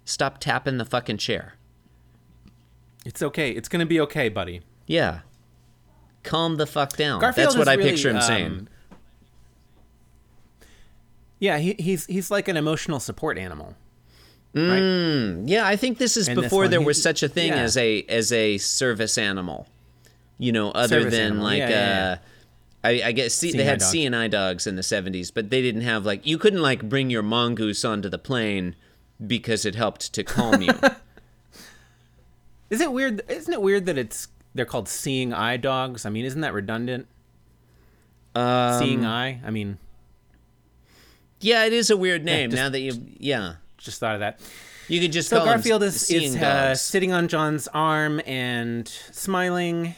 Stop 0.05 0.39
tapping 0.39 0.77
the 0.77 0.85
fucking 0.85 1.17
chair." 1.17 1.53
It's 3.05 3.21
okay. 3.21 3.51
It's 3.51 3.67
gonna 3.69 3.85
be 3.85 3.99
okay, 4.01 4.29
buddy. 4.29 4.61
Yeah. 4.87 5.19
Calm 6.23 6.55
the 6.55 6.65
fuck 6.65 6.97
down. 6.97 7.21
Garfield 7.21 7.45
That's 7.47 7.57
what 7.57 7.67
I 7.67 7.73
really, 7.75 7.91
picture 7.91 8.09
him 8.09 8.15
um, 8.17 8.21
saying. 8.21 8.67
Yeah, 11.39 11.57
he, 11.57 11.75
he's 11.77 12.05
he's 12.05 12.31
like 12.31 12.47
an 12.47 12.57
emotional 12.57 12.99
support 12.99 13.37
animal. 13.37 13.75
Yeah, 14.53 15.67
I 15.67 15.75
think 15.75 15.97
this 15.97 16.15
is 16.15 16.29
And 16.29 16.37
this 16.37 16.45
before 16.45 16.63
one, 16.63 16.71
there 16.71 16.79
he- 16.79 16.85
was 16.85 17.01
such 17.01 17.23
a 17.23 17.27
thing 17.27 17.49
yeah. 17.49 17.57
as 17.61 17.75
a 17.75 18.03
as 18.03 18.31
a 18.31 18.57
service 18.57 19.17
animal. 19.17 19.67
You 20.37 20.51
know, 20.51 20.71
other 20.71 20.99
Service 21.01 21.13
than 21.13 21.23
animal, 21.23 21.43
like 21.43 21.59
yeah, 21.59 21.69
yeah, 21.69 22.11
uh 22.11 22.17
I, 22.87 23.01
I 23.07 23.11
guess 23.13 23.33
see, 23.33 23.51
they 23.51 23.57
Seeing 23.57 23.61
eye 23.67 23.69
had 23.69 23.79
dogs. 23.79 23.89
Seeing 23.91 24.13
eye 24.13 24.27
dogs 24.27 24.67
in 24.67 24.75
the 24.75 24.83
seventies, 24.83 25.31
but 25.31 25.49
they 25.49 25.61
didn't 25.61 25.81
have 25.81 26.05
like 26.05 26.25
you 26.25 26.37
couldn't 26.37 26.61
like 26.61 26.87
bring 26.87 27.09
your 27.09 27.23
mongoose 27.23 27.83
onto 27.83 28.09
the 28.09 28.17
plane 28.17 28.75
because 29.25 29.65
it 29.65 29.75
helped 29.75 30.13
to 30.13 30.23
calm 30.23 30.61
you. 30.61 30.71
Is 32.69 32.81
it 32.81 32.91
weird? 32.91 33.21
Isn't 33.29 33.53
it 33.53 33.61
weird 33.61 33.85
that 33.85 33.97
it's 33.97 34.27
they're 34.53 34.65
called 34.65 34.87
seeing 34.89 35.33
eye 35.33 35.57
dogs? 35.57 36.05
I 36.05 36.09
mean, 36.09 36.25
isn't 36.25 36.41
that 36.41 36.53
redundant? 36.53 37.07
Um, 38.33 38.79
seeing 38.79 39.05
eye. 39.05 39.39
I 39.45 39.51
mean, 39.51 39.77
yeah, 41.45 41.65
it 41.65 41.73
is 41.73 41.89
a 41.89 41.97
weird 41.97 42.25
name 42.25 42.49
just- 42.49 42.61
now 42.61 42.69
that 42.69 42.79
you 42.79 42.93
yeah. 43.19 43.55
just 43.77 43.99
thought 43.99 44.15
of 44.15 44.19
that. 44.21 44.39
You 44.87 45.01
could 45.01 45.11
just 45.11 45.29
So 45.29 45.43
Garfield 45.43 45.81
is, 45.83 46.11
is 46.11 46.35
uh, 46.35 46.75
sitting 46.75 47.11
on 47.11 47.27
John's 47.27 47.67
arm 47.69 48.21
and 48.25 48.87
smiling, 48.87 49.95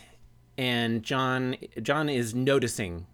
and 0.57 1.03
John 1.03 1.57
John 1.81 2.07
is 2.07 2.33
noticing 2.33 3.05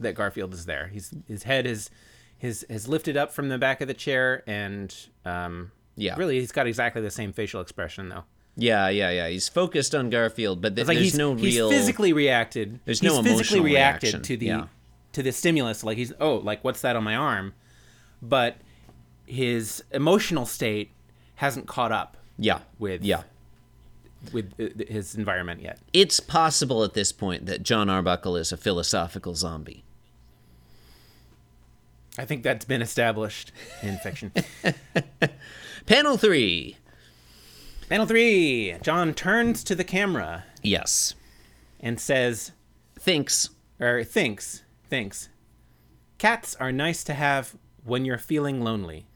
that 0.00 0.14
Garfield 0.14 0.52
is 0.52 0.66
there. 0.66 0.88
He's 0.92 1.14
his 1.28 1.44
head 1.44 1.66
is 1.66 1.90
his 2.38 2.66
has 2.68 2.88
lifted 2.88 3.16
up 3.16 3.32
from 3.32 3.48
the 3.48 3.58
back 3.58 3.80
of 3.80 3.88
the 3.88 3.94
chair, 3.94 4.42
and 4.48 4.94
um, 5.24 5.70
Yeah. 5.94 6.16
really 6.16 6.40
he's 6.40 6.50
got 6.50 6.66
exactly 6.66 7.02
the 7.02 7.10
same 7.10 7.32
facial 7.32 7.60
expression 7.60 8.08
though. 8.08 8.24
Yeah, 8.56 8.88
yeah, 8.88 9.10
yeah. 9.10 9.28
He's 9.28 9.48
focused 9.48 9.94
on 9.94 10.10
Garfield, 10.10 10.60
but 10.60 10.74
th- 10.74 10.86
like 10.88 10.96
there's 10.96 11.12
he's, 11.12 11.18
no 11.18 11.34
he's 11.34 11.54
real 11.54 11.70
physically 11.70 12.12
reacted. 12.12 12.80
There's 12.84 13.00
he's 13.00 13.10
no 13.10 13.22
physically 13.22 13.32
emotional 13.32 13.64
reacted 13.64 14.14
reaction, 14.14 14.22
to 14.22 14.36
the 14.36 14.46
yeah. 14.46 14.66
to 15.12 15.22
the 15.22 15.32
stimulus. 15.32 15.84
Like 15.84 15.96
he's 15.96 16.12
oh, 16.20 16.36
like 16.36 16.64
what's 16.64 16.80
that 16.80 16.96
on 16.96 17.04
my 17.04 17.14
arm? 17.14 17.54
But 18.22 18.56
his 19.26 19.82
emotional 19.90 20.46
state 20.46 20.90
hasn't 21.36 21.66
caught 21.66 21.90
up 21.92 22.16
Yeah. 22.38 22.60
with 22.78 23.02
Yeah. 23.04 23.22
with 24.32 24.52
uh, 24.60 24.84
his 24.88 25.16
environment 25.16 25.60
yet. 25.62 25.80
It's 25.92 26.20
possible 26.20 26.84
at 26.84 26.94
this 26.94 27.10
point 27.10 27.46
that 27.46 27.62
John 27.64 27.90
Arbuckle 27.90 28.36
is 28.36 28.52
a 28.52 28.56
philosophical 28.56 29.34
zombie. 29.34 29.82
I 32.18 32.24
think 32.24 32.42
that's 32.42 32.64
been 32.66 32.82
established 32.82 33.52
in 33.82 33.96
fiction. 33.98 34.32
Panel 35.86 36.16
three. 36.16 36.76
Panel 37.88 38.06
three. 38.06 38.76
John 38.82 39.14
turns 39.14 39.64
to 39.64 39.74
the 39.74 39.84
camera 39.84 40.44
Yes. 40.62 41.14
and 41.80 41.98
says, 41.98 42.52
Thinks. 42.98 43.48
or 43.80 44.04
thinks, 44.04 44.62
thinks, 44.88 45.28
cats 46.18 46.54
are 46.60 46.70
nice 46.70 47.02
to 47.04 47.14
have 47.14 47.56
when 47.84 48.04
you're 48.04 48.18
feeling 48.18 48.62
lonely. 48.62 49.06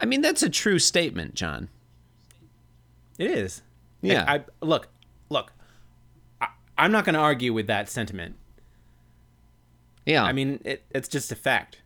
I 0.00 0.04
mean, 0.06 0.20
that's 0.20 0.42
a 0.42 0.48
true 0.50 0.78
statement, 0.78 1.34
John. 1.34 1.68
It 3.18 3.30
is. 3.30 3.62
Yeah. 4.02 4.24
I, 4.26 4.34
I 4.36 4.44
look, 4.60 4.88
look. 5.28 5.52
I, 6.40 6.48
I'm 6.76 6.92
not 6.92 7.04
going 7.04 7.14
to 7.14 7.20
argue 7.20 7.52
with 7.52 7.66
that 7.66 7.88
sentiment. 7.88 8.36
Yeah. 10.06 10.24
I 10.24 10.32
mean, 10.32 10.60
it, 10.64 10.84
it's 10.90 11.08
just 11.08 11.32
a 11.32 11.36
fact. 11.36 11.82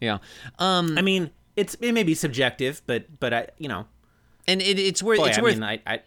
yeah. 0.00 0.18
Um, 0.58 0.96
I 0.96 1.02
mean, 1.02 1.30
it's 1.56 1.74
it 1.80 1.92
may 1.92 2.02
be 2.02 2.14
subjective, 2.14 2.82
but 2.86 3.18
but 3.18 3.32
I, 3.34 3.48
you 3.58 3.68
know, 3.68 3.86
and 4.46 4.60
it, 4.60 4.78
it's 4.78 5.02
worth 5.02 5.18
boy, 5.18 5.28
it's 5.28 5.38
I 5.38 5.42
worth 5.42 5.54
mean, 5.54 5.62
I, 5.62 5.80
I 5.86 6.00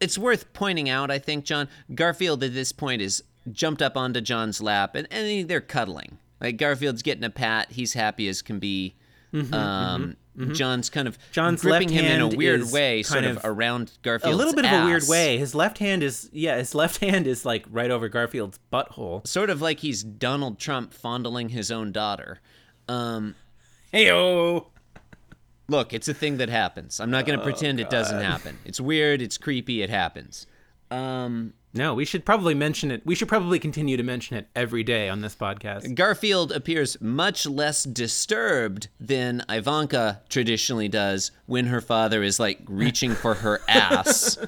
it's 0.00 0.18
worth 0.18 0.52
pointing 0.52 0.88
out. 0.88 1.10
I 1.10 1.18
think 1.18 1.44
John 1.44 1.68
Garfield 1.94 2.42
at 2.44 2.54
this 2.54 2.72
point 2.72 3.00
is 3.02 3.22
jumped 3.52 3.80
up 3.82 3.96
onto 3.96 4.20
John's 4.20 4.60
lap, 4.60 4.94
and, 4.94 5.08
and 5.10 5.48
they're 5.48 5.60
cuddling. 5.60 6.18
Like 6.40 6.56
Garfield's 6.58 7.02
getting 7.02 7.24
a 7.24 7.30
pat. 7.30 7.72
He's 7.72 7.94
happy 7.94 8.28
as 8.28 8.42
can 8.42 8.58
be. 8.58 8.94
um, 9.52 10.16
John's 10.52 10.90
kind 10.90 11.08
of 11.08 11.16
Mm-hmm, 11.18 11.32
John's 11.32 11.62
gripping 11.62 11.88
left 11.88 12.00
him 12.00 12.04
in 12.04 12.20
a 12.20 12.28
weird 12.36 12.70
way, 12.70 13.02
sort 13.02 13.24
of, 13.24 13.38
of 13.38 13.44
around 13.44 13.92
Garfield's 14.02 14.34
a 14.34 14.36
little 14.36 14.54
bit 14.54 14.66
of 14.66 14.72
a 14.72 14.84
weird 14.84 15.04
way. 15.08 15.38
His 15.38 15.54
left 15.54 15.78
hand 15.78 16.02
is 16.02 16.28
yeah, 16.32 16.56
his 16.58 16.74
left 16.82 16.98
hand 17.00 17.26
is 17.26 17.44
like 17.46 17.64
right 17.70 17.90
over 17.90 18.08
Garfield's 18.10 18.58
butthole. 18.72 19.26
sort 19.26 19.48
of 19.50 19.62
like 19.62 19.80
he's 19.80 20.02
Donald 20.02 20.58
Trump 20.58 20.92
fondling 20.92 21.48
his 21.50 21.70
own 21.70 21.90
daughter. 21.90 22.40
Um, 22.88 23.34
Heyo. 23.94 24.66
look, 25.68 25.92
it's 25.94 26.08
a 26.08 26.14
thing 26.14 26.36
that 26.36 26.48
happens. 26.50 27.00
I'm 27.00 27.10
not 27.10 27.24
Oh, 27.24 27.26
going 27.28 27.38
to 27.38 27.44
pretend 27.44 27.80
it 27.80 27.88
doesn't 27.90 28.20
happen. 28.20 28.58
It's 28.64 28.80
weird. 28.80 29.22
It's 29.22 29.38
creepy. 29.38 29.82
It 29.82 29.90
happens. 29.90 30.46
Um, 30.90 31.54
No, 31.76 31.92
we 31.92 32.06
should 32.06 32.24
probably 32.24 32.54
mention 32.54 32.90
it. 32.90 33.02
We 33.04 33.14
should 33.14 33.28
probably 33.28 33.58
continue 33.58 33.98
to 33.98 34.02
mention 34.02 34.36
it 34.38 34.48
every 34.56 34.82
day 34.82 35.10
on 35.10 35.20
this 35.20 35.34
podcast. 35.34 35.94
Garfield 35.94 36.50
appears 36.50 36.98
much 37.02 37.46
less 37.46 37.84
disturbed 37.84 38.88
than 38.98 39.44
Ivanka 39.48 40.22
traditionally 40.30 40.88
does 40.88 41.32
when 41.44 41.66
her 41.66 41.82
father 41.82 42.22
is 42.22 42.40
like 42.40 42.60
reaching 42.66 43.14
for 43.14 43.34
her 43.34 43.60
ass. 43.68 44.38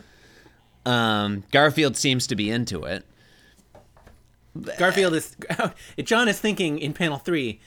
Um, 0.87 1.45
Garfield 1.53 1.99
seems 1.99 2.27
to 2.29 2.35
be 2.37 2.51
into 2.51 2.85
it. 2.85 3.05
Garfield 4.79 5.15
is 5.15 5.37
John 6.03 6.29
is 6.29 6.41
thinking 6.41 6.79
in 6.79 6.95
panel 6.95 7.19
3. 7.19 7.61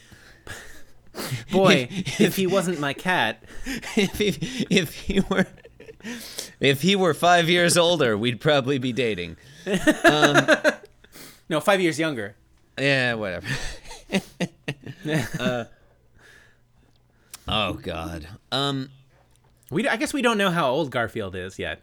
Boy, 1.52 1.88
if 1.92 2.36
he 2.36 2.48
wasn't 2.48 2.80
my 2.80 2.94
cat, 2.94 3.44
if, 3.96 4.18
he, 4.18 4.66
if 4.70 4.94
he 4.96 5.20
were 5.20 5.46
if 6.60 6.82
he 6.82 6.96
were 6.96 7.14
five 7.14 7.48
years 7.48 7.78
older, 7.78 8.18
we'd 8.18 8.42
probably 8.42 8.80
be 8.80 8.92
dating. 8.92 9.38
no, 11.50 11.60
5 11.60 11.82
years 11.82 12.00
younger. 12.00 12.36
Yeah, 12.78 13.14
whatever. 13.16 13.48
Uh, 15.40 15.66
oh 17.48 17.74
God. 17.74 18.28
Um. 18.52 18.90
We 19.72 19.88
I 19.88 19.96
guess 19.96 20.14
we 20.14 20.22
don't 20.22 20.38
know 20.38 20.52
how 20.52 20.70
old 20.70 20.92
Garfield 20.92 21.36
is 21.36 21.58
yet. 21.58 21.82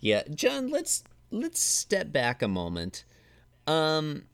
Yeah, 0.00 0.24
John. 0.34 0.68
Let's 0.70 1.02
let's 1.30 1.60
step 1.60 2.12
back 2.12 2.42
a 2.42 2.48
moment. 2.48 3.04
Um, 3.66 4.24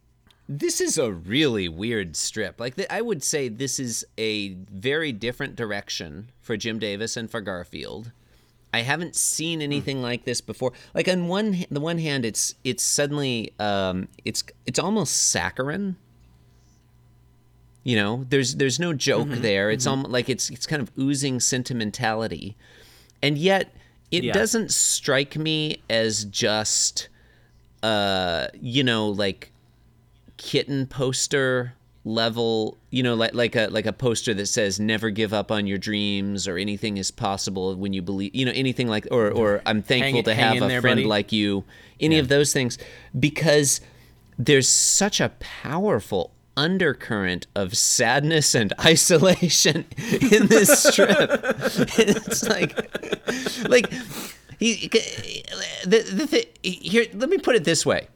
this 0.48 0.80
is 0.80 0.98
a 0.98 1.12
really 1.12 1.68
weird 1.68 2.16
strip. 2.16 2.58
Like 2.58 2.76
th- 2.76 2.88
I 2.90 3.02
would 3.02 3.22
say, 3.22 3.48
this 3.48 3.78
is 3.78 4.04
a 4.18 4.54
very 4.54 5.12
different 5.12 5.54
direction 5.54 6.30
for 6.40 6.56
Jim 6.56 6.78
Davis 6.78 7.16
and 7.16 7.30
for 7.30 7.40
Garfield. 7.40 8.10
I 8.72 8.80
haven't 8.80 9.14
seen 9.16 9.60
anything 9.60 10.00
like 10.00 10.24
this 10.24 10.40
before. 10.40 10.72
Like 10.94 11.06
on 11.08 11.28
one 11.28 11.64
the 11.70 11.80
one 11.80 11.98
hand, 11.98 12.24
it's 12.24 12.54
it's 12.64 12.82
suddenly 12.82 13.52
um, 13.58 14.08
it's 14.24 14.42
it's 14.66 14.78
almost 14.78 15.30
saccharine. 15.30 15.96
You 17.84 17.96
know, 17.96 18.24
there's 18.28 18.54
there's 18.56 18.78
no 18.78 18.92
joke 18.92 19.28
there. 19.28 19.70
It's 19.70 19.86
almost 19.86 20.10
like 20.10 20.28
it's 20.28 20.50
it's 20.50 20.66
kind 20.66 20.80
of 20.80 20.90
oozing 20.98 21.40
sentimentality, 21.40 22.56
and 23.22 23.36
yet 23.36 23.74
it 24.10 24.24
Yeah. 24.24 24.32
doesn't 24.32 24.70
strike 24.72 25.36
me 25.36 25.78
as 25.90 26.24
just, 26.26 27.08
uh, 27.82 28.46
you 28.60 28.84
know, 28.84 29.08
like 29.08 29.50
kitten 30.36 30.86
poster 30.86 31.74
level. 32.04 32.78
You 32.90 33.02
know, 33.02 33.14
like 33.14 33.34
like 33.34 33.56
a 33.56 33.68
like 33.68 33.86
a 33.86 33.92
poster 33.92 34.34
that 34.34 34.46
says 34.46 34.78
"Never 34.80 35.10
give 35.10 35.32
up 35.32 35.50
on 35.50 35.66
your 35.66 35.78
dreams" 35.78 36.46
or 36.48 36.56
"Anything 36.58 36.96
is 36.96 37.10
possible 37.10 37.74
when 37.76 37.92
you 37.92 38.02
believe." 38.02 38.34
You 38.34 38.44
know, 38.46 38.52
anything 38.54 38.88
like 38.88 39.06
or 39.10 39.30
or 39.30 39.62
I'm 39.66 39.82
thankful 39.82 40.20
it- 40.20 40.24
to 40.24 40.34
have 40.34 40.56
a 40.56 40.68
there, 40.68 40.80
friend 40.80 40.98
buddy. 40.98 41.06
like 41.06 41.32
you. 41.32 41.64
Any 42.00 42.18
of 42.18 42.28
those 42.28 42.52
things, 42.52 42.78
because 43.18 43.80
there's 44.36 44.68
such 44.68 45.20
a 45.20 45.28
powerful 45.38 46.32
undercurrent 46.56 47.46
of 47.54 47.76
sadness 47.76 48.54
and 48.54 48.72
isolation 48.84 49.84
in 50.08 50.48
this 50.48 50.82
strip. 50.82 51.30
it's 51.98 52.42
like, 52.48 52.76
like 53.68 53.90
he, 54.58 54.88
the, 54.88 55.86
the, 55.86 56.46
the, 56.62 56.68
here. 56.68 57.06
Let 57.14 57.28
me 57.30 57.38
put 57.38 57.54
it 57.54 57.64
this 57.64 57.86
way. 57.86 58.08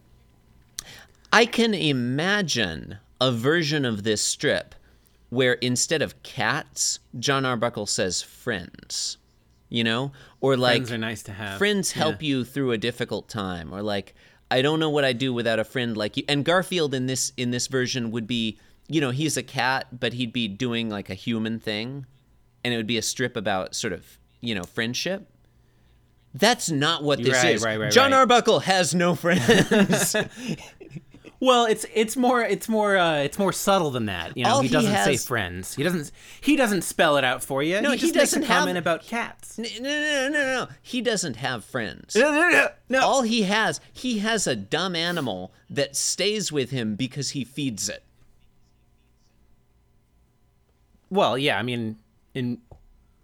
I 1.33 1.47
can 1.47 1.75
imagine 1.75 2.99
a 3.21 3.33
version 3.33 3.85
of 3.85 4.03
this 4.03 4.21
strip 4.23 4.75
where 5.31 5.55
instead 5.55 6.03
of 6.03 6.23
cats, 6.23 7.01
John 7.19 7.45
Arbuckle 7.45 7.87
says 7.87 8.23
friends. 8.23 9.19
you 9.69 9.83
know, 9.83 10.13
or 10.41 10.57
like 10.57 10.77
Friends 10.77 10.93
are 10.93 10.99
nice 10.99 11.23
to 11.25 11.33
have. 11.33 11.59
friends 11.59 11.91
help 11.93 12.23
you 12.23 12.45
through 12.45 12.71
a 12.73 12.79
difficult 12.79 13.29
time. 13.29 13.73
Or 13.75 13.83
like 13.83 14.15
i 14.49 14.63
don't 14.63 14.79
know 14.79 14.89
what 14.91 15.05
i'd 15.05 15.19
do 15.19 15.33
without 15.35 15.59
a 15.59 15.65
friend 15.65 15.97
like 15.97 16.17
you. 16.17 16.23
And 16.29 16.45
garfield 16.45 16.95
in 16.95 17.07
this 17.07 17.33
in 17.37 17.51
this 17.51 17.67
version 17.67 18.13
would 18.13 18.29
be 18.29 18.59
you 18.87 19.01
know 19.01 19.11
he's 19.11 19.37
a 19.37 19.43
cat 19.43 19.89
but 19.99 20.13
he'd 20.13 20.33
be 20.33 20.47
doing 20.47 20.89
like 20.89 21.11
a 21.11 21.15
human 21.15 21.59
thing. 21.59 22.07
And 22.63 22.73
it 22.73 22.77
would 22.77 22.87
be 22.87 22.97
a 22.99 23.03
strip 23.03 23.37
about 23.37 23.75
sort 23.75 23.93
of 23.93 24.19
you 24.41 24.55
know 24.55 24.63
friendship. 24.63 25.29
That's 26.35 26.71
not 26.71 27.03
what 27.03 27.19
this 27.23 27.33
Right, 27.43 27.55
is. 27.57 27.65
right, 27.65 27.81
right, 27.81 27.91
john 27.93 28.13
arbuckle 28.13 28.61
has 28.61 28.95
no 28.95 29.15
friends 29.17 30.15
Well, 31.39 31.67
it's 31.67 31.85
it's 31.95 32.17
more 32.17 32.43
it's 32.43 32.69
more 32.69 32.97
uh, 32.97 33.19
it's 33.19 33.39
more 33.39 33.53
subtle 33.53 33.91
than 33.91 34.07
that. 34.07 34.37
You 34.37 34.45
know, 34.45 34.51
All 34.51 34.61
he 34.63 34.69
he 34.69 34.73
doesn't 34.73 34.91
say 35.05 35.13
has- 35.13 35.27
friends. 35.27 35.75
He 35.75 35.83
doesn't 35.83 36.11
he 36.41 36.57
doesn't 36.57 36.83
spell 36.83 37.17
it 37.19 37.25
out 37.25 37.45
for 37.45 37.63
you. 37.63 37.81
No, 37.83 37.91
he 37.91 37.97
he 37.97 38.01
just 38.03 38.15
makes 38.15 38.31
doesn't 38.31 38.45
a 38.45 38.47
have- 38.47 38.59
comment 38.61 38.79
about 38.79 39.03
cats. 39.03 39.59
no 39.59 39.69
no 39.81 39.89
no 39.91 40.29
no 40.31 40.43
no 40.45 40.69
he 40.83 41.01
doesn't 41.03 41.37
have 41.37 41.65
friends 41.65 42.15
No, 42.17 42.33
no, 42.33 42.49
no, 42.51 42.69
no. 42.89 43.01
all 43.01 43.23
he 43.23 43.43
has 43.43 43.81
he 43.93 44.19
has 44.21 44.47
a 44.47 44.57
dumb 44.57 44.97
animal 44.97 45.53
that 45.69 45.95
stays 45.97 46.51
with 46.51 46.71
him 46.71 46.95
because 46.97 47.31
he 47.31 47.45
feeds 47.45 47.89
it 47.89 48.03
Well, 51.11 51.39
yeah, 51.39 51.59
I 51.59 51.63
mean, 51.63 51.97
in 52.35 52.59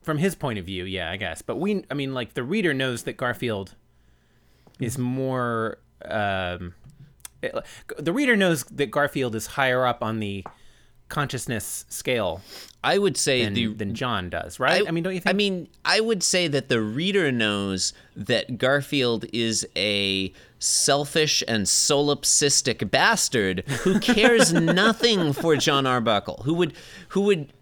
from 0.02 0.18
his 0.18 0.34
point 0.34 0.58
of 0.58 0.64
view, 0.64 0.84
yeah, 0.84 1.10
I 1.10 1.16
guess. 1.16 1.42
But 1.42 1.56
we, 1.56 1.84
I 1.90 1.94
mean, 1.94 2.14
like 2.14 2.34
the 2.34 2.42
reader 2.42 2.74
knows 2.74 3.02
that 3.04 3.16
Garfield 3.16 3.74
is 4.80 4.98
more. 4.98 5.78
Um, 6.04 6.74
it- 7.42 7.54
the 7.98 8.12
reader 8.12 8.36
knows 8.36 8.64
that 8.64 8.90
Garfield 8.90 9.34
is 9.34 9.48
higher 9.48 9.86
up 9.86 10.02
on 10.02 10.20
the 10.20 10.44
consciousness 11.08 11.84
scale 11.90 12.40
i 12.82 12.96
would 12.96 13.18
say 13.18 13.44
than, 13.44 13.52
the 13.52 13.66
than 13.66 13.94
John 13.94 14.30
does, 14.30 14.58
right? 14.58 14.82
I, 14.88 14.90
mean, 14.90 15.04
don't 15.04 15.12
you 15.14 15.20
think? 15.20 15.34
I 15.34 15.36
mean, 15.36 15.68
I 15.84 16.00
would 16.00 16.22
say 16.22 16.48
that 16.48 16.68
the 16.70 16.80
reader 16.80 17.30
knows 17.30 17.92
that 18.16 18.56
Garfield 18.58 19.26
is 19.32 19.66
a 19.76 20.32
selfish 20.58 21.44
and 21.46 21.66
solipsistic 21.66 22.90
bastard 22.90 23.60
who 23.82 24.00
cares 24.14 24.52
nothing 24.52 25.32
for 25.32 25.54
John 25.56 25.86
Arbuckle, 25.86 26.42
who 26.44 26.54
would 26.54 26.72
who 27.08 27.20
would 27.22 27.52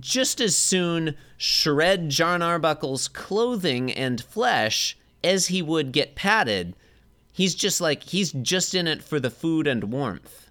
just 0.00 0.40
as 0.40 0.56
soon 0.56 1.14
shred 1.38 2.08
John 2.10 2.42
Arbuckle's 2.42 3.08
clothing 3.08 3.90
and 3.92 4.20
flesh 4.20 4.98
as 5.24 5.46
he 5.46 5.62
would 5.62 5.92
get 5.92 6.14
patted. 6.14 6.74
He's 7.38 7.54
just 7.54 7.80
like 7.80 8.02
he's 8.02 8.32
just 8.32 8.74
in 8.74 8.88
it 8.88 9.00
for 9.00 9.20
the 9.20 9.30
food 9.30 9.68
and 9.68 9.84
warmth. 9.92 10.50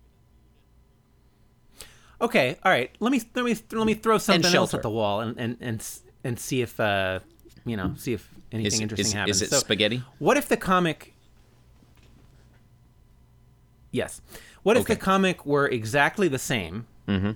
Okay, 2.22 2.58
all 2.64 2.72
right. 2.72 2.90
Let 3.02 3.12
me 3.12 3.22
let 3.36 3.44
me 3.44 3.58
let 3.74 3.86
me 3.86 3.94
throw 3.94 4.18
something 4.18 4.56
else 4.56 4.74
at 4.74 4.84
the 4.84 4.90
wall 4.90 5.20
and 5.20 5.38
and 5.38 5.58
and 5.60 5.86
and 6.24 6.40
see 6.40 6.62
if 6.62 6.80
uh 6.80 7.20
you 7.66 7.76
know 7.76 7.94
see 7.98 8.14
if 8.14 8.26
anything 8.54 8.72
Is, 8.72 8.80
interesting 8.80 9.08
is, 9.08 9.14
happens. 9.14 9.36
is 9.42 9.42
it 9.42 9.50
So, 9.50 9.58
spaghetti? 9.58 10.02
What 10.20 10.38
if 10.38 10.48
the 10.48 10.56
comic? 10.56 11.14
Yes. 13.92 14.22
What 14.64 14.78
if 14.78 14.86
the 14.86 14.96
comic 14.96 15.46
were 15.46 15.68
exactly 15.68 16.30
the 16.30 16.40
same? 16.40 16.88
Mm-hmm. 17.10 17.32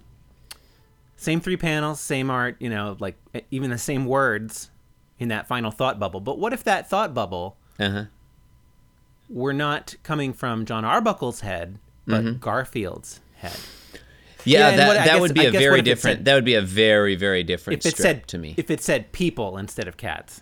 Same 1.17 1.41
three 1.41 1.57
panels, 1.57 1.99
same 1.99 2.29
art. 2.31 2.55
You 2.59 2.69
know, 2.69 2.95
like 3.01 3.17
even 3.51 3.69
the 3.69 3.77
same 3.77 4.05
words 4.05 4.69
in 5.19 5.27
that 5.27 5.45
final 5.49 5.71
thought 5.71 5.99
bubble. 5.99 6.21
But 6.21 6.39
what 6.39 6.53
if 6.53 6.63
that 6.63 6.89
thought 6.89 7.13
bubble 7.13 7.57
Uh-huh. 7.77 8.05
Were 9.31 9.53
not 9.53 9.95
coming 10.03 10.33
from 10.33 10.65
John 10.65 10.83
Arbuckle's 10.85 11.39
head, 11.41 11.79
but 12.05 12.23
mm-hmm. 12.23 12.39
Garfield's 12.39 13.21
head? 13.35 13.57
Yeah, 14.43 14.69
Yeah, 14.71 14.77
that, 14.77 14.87
what- 14.87 14.93
that 14.95 15.05
guess- 15.05 15.21
would 15.21 15.33
be 15.33 15.41
I 15.41 15.43
a 15.43 15.51
very 15.51 15.81
different. 15.81 16.19
said- 16.19 16.25
that 16.25 16.35
would 16.35 16.45
be 16.45 16.55
a 16.55 16.61
very 16.61 17.15
very 17.15 17.43
different 17.43 17.79
If 17.79 17.85
it 17.85 17.97
strip 17.97 18.03
said 18.03 18.27
to 18.29 18.37
me. 18.37 18.55
if 18.57 18.69
it 18.69 18.81
said 18.81 19.11
people 19.11 19.57
instead 19.57 19.87
of 19.87 19.97
cats, 19.97 20.41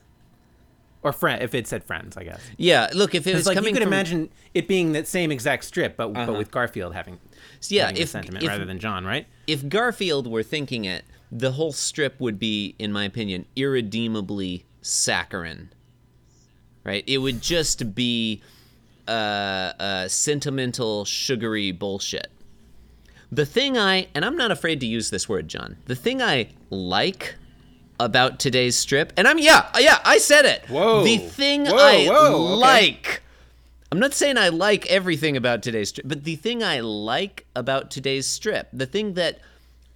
or 1.01 1.13
friend, 1.13 1.41
if 1.41 1.55
it 1.55 1.67
said 1.67 1.84
friends, 1.84 2.17
I 2.17 2.24
guess. 2.24 2.41
yeah, 2.58 2.89
look, 2.93 3.15
if 3.15 3.25
it 3.25 3.36
was 3.36 3.46
like 3.46 3.55
you 3.55 3.63
could 3.63 3.84
from, 3.84 3.88
imagine 3.88 4.29
it 4.53 4.67
being 4.67 4.91
that 4.93 5.08
same 5.08 5.31
exact 5.31 5.63
strip, 5.65 5.96
but 5.96 6.13
but 6.13 6.22
uh-huh. 6.22 6.34
with 6.34 6.51
Garfield 6.51 6.93
having 6.93 7.19
yeah, 7.67 7.84
having 7.84 7.96
the 7.96 8.01
if 8.01 8.10
sentiment 8.10 8.43
if, 8.43 8.50
rather 8.50 8.65
than 8.65 8.79
John, 8.79 9.05
right? 9.05 9.27
if 9.48 9.67
Garfield 9.67 10.27
were 10.27 10.43
thinking 10.43 10.86
it, 10.86 11.05
the 11.31 11.51
whole 11.51 11.72
strip 11.72 12.19
would 12.19 12.39
be, 12.39 12.75
in 12.80 12.91
my 12.91 13.04
opinion, 13.06 13.45
irredeemably 13.56 14.65
saccharine. 14.82 15.69
Right? 16.84 17.04
It 17.06 17.19
would 17.19 17.41
just 17.41 17.93
be 17.93 18.41
uh, 19.10 19.74
uh, 19.80 20.08
sentimental, 20.08 21.04
sugary 21.04 21.72
bullshit. 21.72 22.28
The 23.32 23.45
thing 23.45 23.78
I, 23.78 24.08
and 24.13 24.24
I'm 24.24 24.38
not 24.38 24.52
afraid 24.52 24.80
to 24.82 24.86
use 24.86 25.10
this 25.10 25.28
word, 25.28 25.48
John. 25.48 25.78
The 25.86 25.95
thing 25.95 26.22
I 26.22 26.50
like 26.69 27.36
about 28.00 28.39
today's 28.39 28.76
strip, 28.76 29.12
and 29.17 29.28
I'm 29.28 29.39
yeah, 29.39 29.67
yeah, 29.78 30.00
I 30.06 30.19
said 30.19 30.45
it. 30.45 30.63
Whoa. 30.69 31.04
The 31.04 31.17
thing 31.17 31.65
Whoa, 31.65 31.76
I 31.76 32.06
whoa, 32.06 32.54
okay. 32.54 32.56
like. 32.56 33.24
I'm 33.91 34.00
not 34.00 34.13
saying 34.13 34.38
I 34.38 34.50
like 34.50 34.86
everything 34.86 35.36
about 35.36 35.63
today's 35.63 35.89
strip, 35.89 36.08
but 36.08 36.24
the 36.24 36.36
thing 36.36 36.63
I 36.63 36.80
like 36.80 37.48
about 37.56 37.89
today's 37.89 38.28
strip, 38.28 38.67
the 38.72 38.86
thing 38.86 39.15
that 39.15 39.39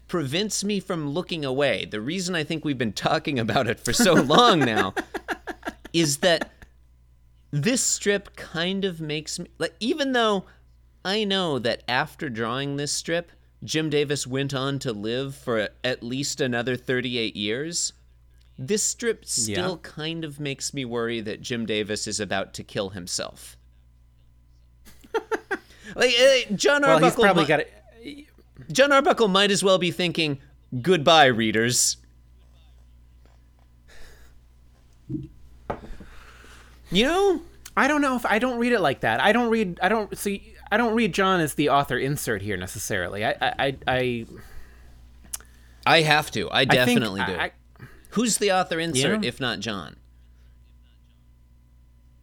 prevents 0.08 0.64
me 0.64 0.80
from 0.80 1.12
looking 1.12 1.46
away, 1.46 1.86
the 1.86 2.02
reason 2.02 2.34
I 2.34 2.44
think 2.44 2.66
we've 2.66 2.78
been 2.78 2.94
talking 2.94 3.38
about 3.38 3.68
it 3.68 3.80
for 3.80 3.94
so 3.94 4.14
long 4.36 4.60
now, 4.60 4.96
is 5.94 6.18
that 6.18 6.50
this 7.56 7.84
strip 7.84 8.36
kind 8.36 8.84
of 8.84 9.00
makes 9.00 9.38
me 9.38 9.48
like 9.60 9.76
even 9.80 10.12
though 10.14 10.46
I 11.06 11.24
know 11.24 11.60
that 11.60 11.84
after 11.88 12.28
drawing 12.28 12.78
this 12.78 12.92
strip, 12.92 13.32
Jim 13.64 13.92
Davis 13.92 14.26
went 14.26 14.54
on 14.56 14.80
to 14.80 14.92
live 14.92 15.36
for 15.36 15.70
at 15.84 16.02
least 16.02 16.42
another 16.42 16.76
38 16.76 17.36
years. 17.36 17.94
This 18.58 18.82
strip 18.84 19.24
still 19.26 19.80
Yeah. 19.84 19.90
kind 19.90 20.24
of 20.26 20.40
makes 20.40 20.74
me 20.74 20.84
worry 20.84 21.22
that 21.22 21.42
Jim 21.42 21.66
Davis 21.68 22.08
is 22.08 22.20
about 22.20 22.54
to 22.56 22.64
kill 22.64 22.90
himself. 22.90 23.56
like 25.96 26.14
uh, 26.20 26.54
John 26.56 26.82
Well, 26.82 27.00
he's 27.00 27.14
probably 27.16 27.44
mi- 27.44 27.48
got 27.48 27.60
it. 27.60 28.28
John 28.72 28.92
Arbuckle 28.92 29.28
might 29.28 29.52
as 29.52 29.64
well 29.64 29.78
be 29.78 29.92
thinking, 29.92 30.40
"Goodbye, 30.82 31.26
readers." 31.26 31.98
You 36.94 37.06
know, 37.06 37.42
I 37.76 37.88
don't 37.88 38.02
know 38.02 38.16
if 38.16 38.26
I 38.26 38.40
don't 38.40 38.60
read 38.60 38.74
it 38.74 38.80
like 38.80 39.02
that. 39.02 39.20
I 39.20 39.32
don't 39.32 39.50
read. 39.50 39.80
I 39.82 39.90
don't 39.90 40.18
see. 40.18 40.54
I 40.72 40.78
don't 40.78 40.94
read 40.94 41.14
John 41.14 41.40
as 41.40 41.56
the 41.56 41.70
author 41.70 41.98
insert 41.98 42.42
here 42.42 42.58
necessarily. 42.58 43.26
I 43.26 43.32
I 43.32 43.54
I, 43.60 43.78
I 43.88 44.26
I 45.86 46.02
have 46.02 46.32
to. 46.32 46.50
I 46.50 46.60
I 46.60 46.66
definitely 46.66 47.22
think 47.22 47.38
do. 47.38 47.42
I, 47.42 47.46
I, 47.46 47.52
Who's 48.12 48.38
the 48.38 48.52
author 48.52 48.80
insert 48.80 49.26
if 49.26 49.40
not 49.40 49.60
John? 49.60 49.98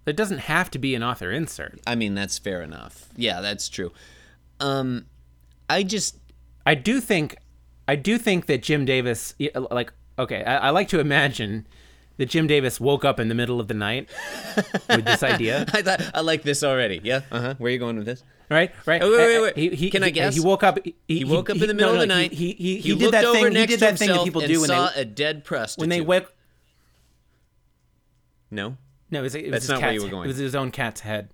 it 0.07 0.17
doesn't 0.17 0.39
have 0.39 0.71
to 0.73 0.79
be 0.79 0.95
an 0.95 1.03
author 1.03 1.31
insert. 1.31 1.81
I 1.87 1.95
mean, 1.95 2.15
that's 2.15 2.39
fair 2.39 2.63
enough. 2.63 3.09
Yeah, 3.17 3.41
that's 3.41 3.69
true. 3.69 3.93
Um, 4.59 5.07
I 5.69 5.83
just 5.83 6.19
I 6.67 6.75
do 6.75 7.01
think, 7.01 7.37
I 7.89 7.97
do 7.97 8.19
think 8.19 8.47
that 8.47 8.63
Jim 8.63 8.85
Davis, 8.85 9.35
like, 9.55 9.93
okay, 10.19 10.45
I, 10.45 10.57
I 10.57 10.71
like 10.71 10.89
to 10.89 11.01
imagine 11.01 11.67
that 12.21 12.29
Jim 12.29 12.47
Davis 12.47 12.79
woke 12.79 13.03
up 13.03 13.19
in 13.19 13.29
the 13.29 13.35
middle 13.35 13.61
of 13.61 13.69
the 13.69 13.75
night 13.75 14.11
with 14.91 15.07
this 15.07 15.23
idea, 15.23 15.65
I 15.73 15.81
thought 15.81 16.03
I 16.15 16.21
like 16.21 16.43
this 16.43 16.63
already. 16.63 17.01
Yeah. 17.03 17.23
Uh 17.33 17.41
huh. 17.41 17.55
Where 17.57 17.71
are 17.71 17.73
you 17.73 17.79
going 17.79 17.97
with 17.97 18.05
this? 18.05 18.23
right? 18.51 18.71
Right? 18.85 19.03
Oh, 19.03 19.11
wait, 19.11 19.27
wait, 19.27 19.41
wait. 19.41 19.57
He, 19.57 19.77
he, 19.77 19.91
Can 19.91 20.03
I 20.03 20.11
guess? 20.11 20.35
He 20.35 20.41
woke 20.41 20.63
up. 20.63 20.79
He, 20.85 20.95
He 21.09 21.25
woke 21.25 21.49
up 21.49 21.57
in 21.57 21.67
the 21.67 21.73
middle 21.73 21.95
no, 21.95 22.03
of 22.03 22.09
the 22.09 22.15
he- 22.15 22.21
night. 22.21 22.33
He 22.33 22.53
he, 22.53 22.77
he, 22.79 22.95
did 22.95 23.13
that 23.15 23.25
over 23.25 23.39
thing. 23.39 23.57
He 23.57 23.67
did 23.67 23.81
that 23.81 23.99
thing 23.99 24.11
that 24.11 24.23
people 24.23 24.43
do 24.43 24.61
when 24.61 24.69
saw 24.69 24.91
they 24.91 25.01
a 25.01 25.05
dead 25.07 25.45
prostitute. 25.45 25.81
when 25.81 25.89
they 25.89 26.03
wake. 26.03 26.27
No. 28.51 28.77
No, 29.11 29.21
it 29.21 29.23
was, 29.23 29.35
it 29.35 29.45
was 29.45 29.53
That's 29.53 29.63
his 29.65 29.71
not 29.71 29.81
where 29.81 29.93
you 29.93 30.03
were 30.03 30.09
going. 30.09 30.25
It 30.25 30.29
was 30.29 30.37
his 30.37 30.55
own 30.55 30.71
cat's 30.71 31.01
head, 31.01 31.31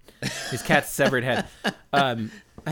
his 0.50 0.62
cat's 0.62 0.90
severed 0.90 1.24
head. 1.24 1.46
Um, 1.92 2.30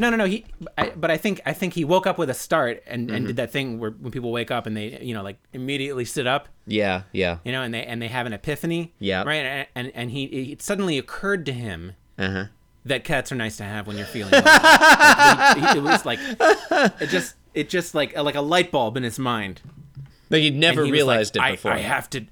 no, 0.00 0.10
no, 0.10 0.16
no. 0.16 0.24
He, 0.24 0.44
I, 0.76 0.90
but 0.90 1.10
I 1.10 1.16
think 1.16 1.40
I 1.46 1.52
think 1.52 1.74
he 1.74 1.84
woke 1.84 2.06
up 2.06 2.18
with 2.18 2.28
a 2.30 2.34
start 2.34 2.82
and, 2.86 3.06
Mm-hmm. 3.06 3.14
and 3.16 3.26
did 3.28 3.36
that 3.36 3.52
thing 3.52 3.78
where 3.78 3.90
when 3.90 4.10
people 4.10 4.32
wake 4.32 4.50
up 4.50 4.66
and 4.66 4.76
they 4.76 4.98
you 5.00 5.14
know 5.14 5.22
like 5.22 5.38
immediately 5.52 6.04
sit 6.04 6.26
up, 6.26 6.48
Yeah. 6.66 7.02
Yeah. 7.12 7.38
you 7.44 7.52
know, 7.52 7.62
and 7.62 7.72
they 7.72 7.84
and 7.84 8.00
they 8.02 8.08
have 8.08 8.26
an 8.26 8.32
epiphany. 8.32 8.92
Yeah. 8.98 9.22
Right. 9.22 9.44
And 9.44 9.66
and, 9.74 9.92
and 9.94 10.10
he 10.10 10.24
it 10.24 10.62
suddenly 10.62 10.98
occurred 10.98 11.46
to 11.46 11.52
him 11.52 11.92
Uh 12.18 12.30
huh. 12.30 12.44
that 12.86 13.04
cats 13.04 13.30
are 13.30 13.36
nice 13.36 13.56
to 13.58 13.64
have 13.64 13.86
when 13.86 13.96
you're 13.96 14.06
feeling. 14.06 14.32
Like, 14.32 15.56
he- 15.72 15.78
it 15.78 15.82
was 15.82 16.04
like 16.06 16.18
it 17.00 17.08
just 17.08 17.34
it 17.54 17.68
just 17.68 17.94
like 17.94 18.16
like 18.16 18.34
a 18.34 18.40
light 18.40 18.70
bulb 18.70 18.96
in 18.96 19.02
his 19.02 19.18
mind. 19.18 19.60
Like 20.30 20.42
he'd 20.42 20.54
never 20.56 20.84
he 20.84 20.90
was 20.92 20.98
like, 21.00 21.06
realized 21.06 21.36
it 21.36 21.50
before. 21.50 21.72
I, 21.72 21.78
have 21.78 22.08
to, 22.10 22.24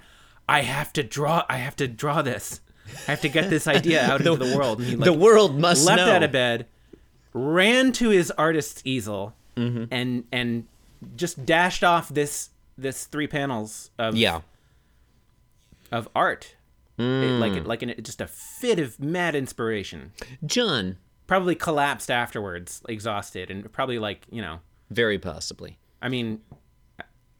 I 0.48 0.60
have 0.62 0.92
to 0.92 1.02
draw. 1.02 1.44
I 1.48 1.56
have 1.56 1.74
to 1.76 1.88
draw 1.88 2.22
this. 2.22 2.60
I 3.08 3.10
have 3.10 3.20
to 3.22 3.28
get 3.28 3.50
this 3.50 3.66
idea 3.66 4.02
out 4.08 4.20
into 4.20 4.36
the 4.44 4.56
world. 4.56 4.78
And 4.78 4.86
he 4.88 4.94
like, 4.96 5.04
the 5.04 5.12
world 5.12 5.58
must 5.58 5.84
leapt 5.84 5.98
know. 5.98 6.12
out 6.12 6.22
of 6.22 6.30
bed, 6.30 6.66
ran 7.38 7.92
to 7.92 8.08
his 8.10 8.30
artist's 8.32 8.82
easel, 8.84 9.34
Mm-hmm. 9.56 9.84
and 9.90 10.24
and 10.32 10.66
just 11.16 11.44
dashed 11.46 11.82
off 11.84 12.08
this 12.08 12.50
this 12.76 13.06
three 13.06 13.26
panels 13.26 13.90
of 13.98 14.14
Yeah. 14.16 14.40
of 15.90 16.08
art, 16.14 16.54
It- 16.98 17.02
like 17.02 17.52
Mm. 17.52 17.56
it, 17.58 17.66
like 17.66 17.82
an, 17.82 17.94
just 18.02 18.20
a 18.20 18.26
fit 18.26 18.78
of 18.78 18.98
mad 19.00 19.34
inspiration. 19.34 20.12
John. 20.44 20.96
Probably 21.26 21.54
collapsed 21.54 22.10
afterwards, 22.10 22.82
exhausted, 22.88 23.50
and 23.50 23.70
probably 23.72 23.98
like 23.98 24.22
you 24.30 24.40
know, 24.42 24.60
Very 24.90 25.18
possibly. 25.18 25.76
I 26.00 26.08
mean, 26.08 26.40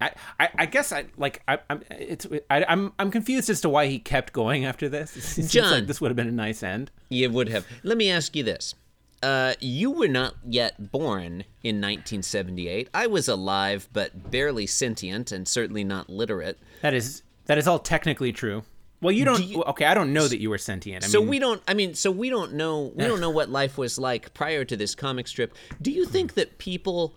I, 0.01 0.11
I, 0.39 0.49
I 0.59 0.67
guess 0.67 0.93
I 0.93 1.07
like 1.17 1.43
I, 1.49 1.59
I'm 1.71 1.83
it's 1.91 2.27
I, 2.51 2.65
I'm 2.69 2.93
I'm 2.99 3.11
confused 3.11 3.49
as 3.51 3.61
to 3.63 3.69
why 3.69 3.87
he 3.87 3.99
kept 3.99 4.33
going 4.33 4.65
after 4.67 4.89
this. 4.89 5.39
It 5.39 5.49
John. 5.49 5.71
like 5.71 5.87
this 5.87 6.01
would 6.01 6.11
have 6.11 6.17
been 6.17 6.29
a 6.29 6.33
nice 6.33 6.63
end. 6.63 6.91
You 7.09 7.31
would 7.31 7.49
have. 7.49 7.67
Let 7.83 7.97
me 7.97 8.11
ask 8.11 8.37
you 8.37 8.43
this. 8.43 8.75
Uh, 9.23 9.55
you 9.61 9.91
were 9.91 10.09
not 10.09 10.35
yet 10.47 10.93
born 10.93 11.45
in 11.63 11.81
1978. 11.81 12.89
I 12.95 13.07
was 13.07 13.29
alive, 13.29 13.89
but 13.93 14.31
barely 14.31 14.67
sentient 14.67 15.33
and 15.33 15.47
certainly 15.49 15.85
not 15.85 16.09
literate. 16.09 16.59
That 16.83 16.95
is 16.95 17.23
that 17.47 17.59
is 17.59 17.67
all 17.67 17.79
technically 17.79 18.33
true. 18.33 18.63
Well, 19.01 19.13
you 19.13 19.25
don't. 19.25 19.43
you- 19.45 19.63
okay, 19.65 19.85
I 19.85 19.95
don't 19.95 20.13
know 20.13 20.27
that 20.27 20.41
you 20.41 20.51
were 20.51 20.59
sentient. 20.59 21.05
I 21.05 21.09
So 21.09 21.21
mean, 21.21 21.29
we 21.29 21.39
don't. 21.39 21.63
I 21.69 21.75
mean, 21.75 21.95
so 21.95 22.11
we 22.11 22.31
don't 22.31 22.55
know. 22.55 22.93
We 22.95 23.05
don't 23.05 23.21
know 23.21 23.31
what 23.39 23.49
life 23.49 23.79
was 23.79 23.99
like 23.99 24.35
prior 24.35 24.65
to 24.65 24.77
this 24.77 24.95
comic 24.95 25.29
strip. 25.29 25.55
Do 25.81 25.91
you 25.91 26.05
think 26.05 26.35
that 26.35 26.59
people 26.59 27.15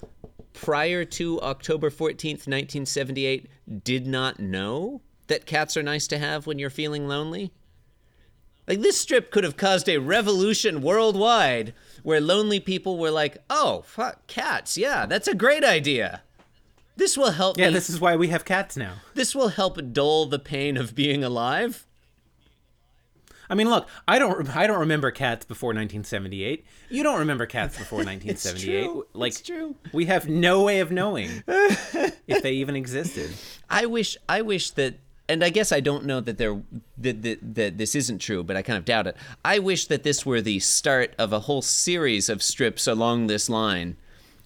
prior 0.54 1.06
to 1.06 1.42
October 1.42 1.90
14th, 1.90 2.46
1978, 2.48 3.48
did 3.84 4.06
not 4.06 4.40
know 4.40 5.02
that 5.28 5.46
cats 5.46 5.78
are 5.78 5.84
nice 5.84 6.08
to 6.08 6.18
have 6.18 6.46
when 6.46 6.60
you're 6.60 6.70
feeling 6.70 7.08
lonely? 7.08 7.52
Like 8.72 8.80
this 8.80 8.98
strip 8.98 9.32
could 9.32 9.44
have 9.44 9.58
caused 9.58 9.90
a 9.90 9.98
revolution 9.98 10.82
worldwide, 10.82 11.74
where 12.04 12.22
lonely 12.22 12.62
people 12.62 12.98
were 12.98 13.12
like, 13.12 13.40
"Oh, 13.50 13.82
fuck, 13.86 14.26
cats! 14.28 14.78
Yeah, 14.78 15.06
that's 15.06 15.28
a 15.28 15.36
great 15.36 15.66
idea. 15.66 16.22
This 16.96 17.18
will 17.18 17.32
help 17.32 17.58
Yeah, 17.58 17.68
me. 17.68 17.74
this 17.74 17.90
is 17.90 18.00
why 18.00 18.16
we 18.16 18.30
have 18.30 18.46
cats 18.46 18.78
now. 18.78 18.94
this 19.14 19.36
will 19.36 19.50
help 19.50 19.78
dull 19.92 20.26
the 20.26 20.40
pain 20.40 20.78
of 20.78 20.96
being 20.96 21.22
alive." 21.22 21.86
I 23.50 23.56
mean, 23.56 23.70
look, 23.70 23.90
I 24.08 24.18
don't 24.20 24.56
I 24.56 24.68
don't 24.68 24.80
remember 24.80 25.12
cats 25.12 25.44
before 25.44 25.72
1978. 25.74 26.64
You 26.90 27.04
don't 27.04 27.20
remember 27.20 27.46
cats 27.46 27.78
before 27.78 27.98
1978. 28.06 28.84
true. 28.86 29.06
Like 29.12 29.34
It's 29.34 29.42
true. 29.42 29.76
we 29.92 30.06
have 30.06 30.30
no 30.30 30.64
way 30.64 30.80
of 30.80 30.92
knowing 30.94 31.44
if 31.46 32.42
they 32.42 32.54
even 32.54 32.78
existed. 32.78 33.32
I 33.70 33.86
wish 33.86 34.16
I 34.30 34.42
wish 34.42 34.72
that 34.72 34.94
and 35.32 35.44
I 35.44 35.50
guess 35.50 35.72
I 35.72 35.80
don't 35.80 36.06
know 36.06 36.20
that 36.20 36.38
there 36.38 36.62
that, 36.98 37.22
that 37.22 37.56
that 37.56 37.78
this 37.78 37.96
isn't 37.96 38.20
true, 38.20 38.44
but 38.44 38.56
I 38.56 38.62
kind 38.62 38.78
of 38.78 38.86
doubt 38.86 39.08
it. 39.08 39.16
I 39.46 39.60
wish 39.60 39.88
that 39.88 40.04
this 40.04 40.26
were 40.26 40.42
the 40.42 40.60
start 40.60 41.16
of 41.18 41.32
a 41.34 41.42
whole 41.42 41.62
series 41.62 42.30
of 42.30 42.44
strips 42.44 42.88
along 42.88 43.28
this 43.28 43.50
line. 43.50 43.98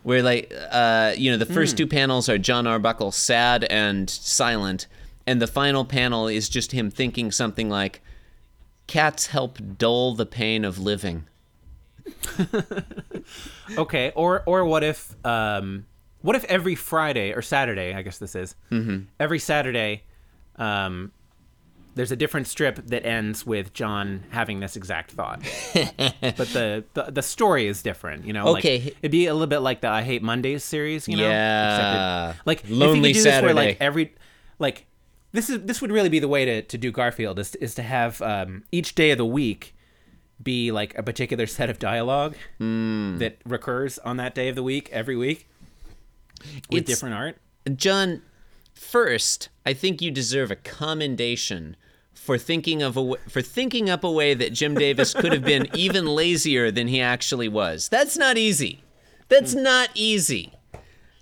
Where 0.04 0.21
like 0.21 0.54
uh 0.71 1.13
you 1.17 1.32
know 1.32 1.38
the 1.38 1.48
first 1.48 1.78
two 1.78 1.88
panels 1.88 2.30
are 2.30 2.38
John 2.38 2.67
Arbuckle 2.67 3.12
sad 3.12 3.63
and 3.63 4.08
silent 4.10 4.86
and 5.26 5.41
the 5.41 5.48
final 5.48 5.84
panel 5.84 6.28
is 6.28 6.48
just 6.48 6.71
him 6.71 6.91
thinking 6.91 7.32
something 7.32 7.69
like 7.69 8.02
cats 8.86 9.28
help 9.28 9.58
dull 9.78 10.13
the 10.13 10.28
pain 10.28 10.63
of 10.63 10.78
living. 10.78 11.26
Okay, 13.78 14.12
or 14.15 14.43
or 14.45 14.63
what 14.65 14.84
if 14.84 15.15
um 15.26 15.86
what 16.21 16.36
if 16.36 16.43
every 16.45 16.76
Friday 16.76 17.34
or 17.34 17.41
Saturday, 17.41 17.93
I 17.93 18.02
guess 18.04 18.19
this 18.19 18.36
is. 18.36 18.56
Mm-hmm. 18.71 19.06
Every 19.19 19.39
Saturday 19.39 20.04
um 20.58 21.12
there's 21.96 22.12
a 22.12 22.15
different 22.18 22.46
strip 22.46 22.76
that 22.88 23.06
ends 23.06 23.46
with 23.46 23.72
John 23.74 24.26
having 24.32 24.60
this 24.60 24.76
exact 24.76 25.12
thought. 25.12 25.39
but 25.74 26.48
the, 26.50 26.84
the 26.94 27.04
the 27.10 27.22
story 27.22 27.68
is 27.68 27.82
different, 27.82 28.26
you 28.26 28.34
know, 28.34 28.48
Okay. 28.58 28.80
like 28.82 28.98
it'd 29.02 29.12
be 29.12 29.28
a 29.28 29.34
little 29.34 29.48
bit 29.48 29.60
like 29.60 29.80
the 29.80 29.88
I 29.88 30.02
Hate 30.04 30.22
Mondays 30.22 30.63
series, 30.65 31.08
you 31.08 31.15
know? 31.15 31.24
Yeah. 31.24 32.32
It- 32.32 32.36
like 32.46 32.63
if 32.65 32.70
you 32.70 32.76
Lonely 32.76 33.13
could 33.13 33.20
do 33.20 33.24
this 33.24 33.41
where 33.41 33.54
like 33.54 33.78
every 33.80 34.13
like 34.60 34.88
this 35.32 35.50
is 35.50 35.62
this 35.62 35.82
would 35.82 35.91
really 35.91 36.10
be 36.10 36.20
the 36.20 36.28
way 36.28 36.44
to, 36.44 36.62
to 36.63 36.78
do 36.78 36.91
Garfield 36.91 37.39
is 37.39 37.56
is 37.56 37.74
to 37.76 37.82
have 37.84 38.22
um, 38.22 38.63
each 38.74 38.94
day 38.96 39.12
of 39.12 39.18
the 39.18 39.26
week 39.26 39.74
be 40.44 40.74
like 40.74 40.98
a 40.98 41.04
particular 41.04 41.46
set 41.48 41.70
of 41.70 41.80
dialogue 41.80 42.36
Hmm. 42.58 43.20
that 43.20 43.38
recurs 43.46 44.00
on 44.00 44.18
that 44.18 44.36
day 44.36 44.50
of 44.50 44.56
the 44.56 44.63
week 44.63 44.89
every 44.91 45.15
week 45.15 45.48
with 46.70 46.82
It's- 46.82 46.86
different 46.88 47.15
art. 47.15 47.38
John, 47.78 48.22
first, 48.76 49.50
I 49.66 49.74
think 49.74 50.02
you 50.02 50.12
deserve 50.12 50.52
a 50.52 50.56
commendation 50.56 51.76
for 52.14 52.38
thinking 52.38 52.82
of 52.84 52.94
a 52.98 53.02
w- 53.02 53.18
for 53.30 53.42
thinking 53.42 53.90
up 53.90 54.04
a 54.04 54.12
way 54.12 54.34
that 54.34 54.54
Jim 54.54 54.76
Davis 54.76 55.14
could 55.14 55.32
have 55.34 55.44
been 55.44 55.68
even 55.76 56.06
lazier 56.06 56.70
than 56.72 56.88
he 56.88 57.02
actually 57.02 57.48
was. 57.48 57.90
That's 57.90 58.18
not 58.18 58.38
easy. 58.38 58.84
That's 59.30 59.54
not 59.56 59.90
easy. 59.96 60.54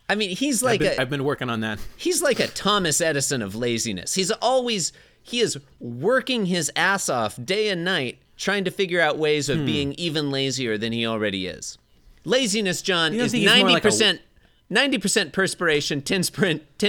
I 0.10 0.16
mean, 0.16 0.36
he's 0.36 0.62
I've 0.62 0.66
like 0.68 0.80
been, 0.82 0.98
a 1.00 1.02
I've 1.02 1.10
been 1.10 1.24
working 1.24 1.50
on 1.50 1.62
that. 1.62 1.80
he's 1.98 2.22
like 2.22 2.39
a 2.39 2.48
Thomas 2.48 3.00
Edison 3.02 3.42
of 3.42 3.56
laziness. 3.56 4.13
He's 4.16 4.32
always 4.32 4.92
he 5.22 5.39
is 5.39 5.58
working 5.80 6.46
his 6.48 6.70
ass 6.76 7.08
off 7.08 7.38
day 7.44 7.70
and 7.70 7.86
night 7.86 8.20
trying 8.36 8.66
to 8.66 8.72
figure 8.72 9.00
out 9.00 9.18
ways 9.18 9.48
Hmm. 9.48 9.60
of 9.60 9.66
being 9.66 9.94
even 9.94 10.32
lazier 10.32 10.78
than 10.78 10.92
he 10.92 11.06
already 11.06 11.48
is. 11.48 11.78
Laziness, 12.26 12.82
John, 12.82 13.13
is 13.13 13.34
ninety 13.34 13.80
percent 13.80 14.22
ninety 14.69 14.97
percent 14.97 15.34
perspiration, 15.34 16.02
ten 16.02 16.23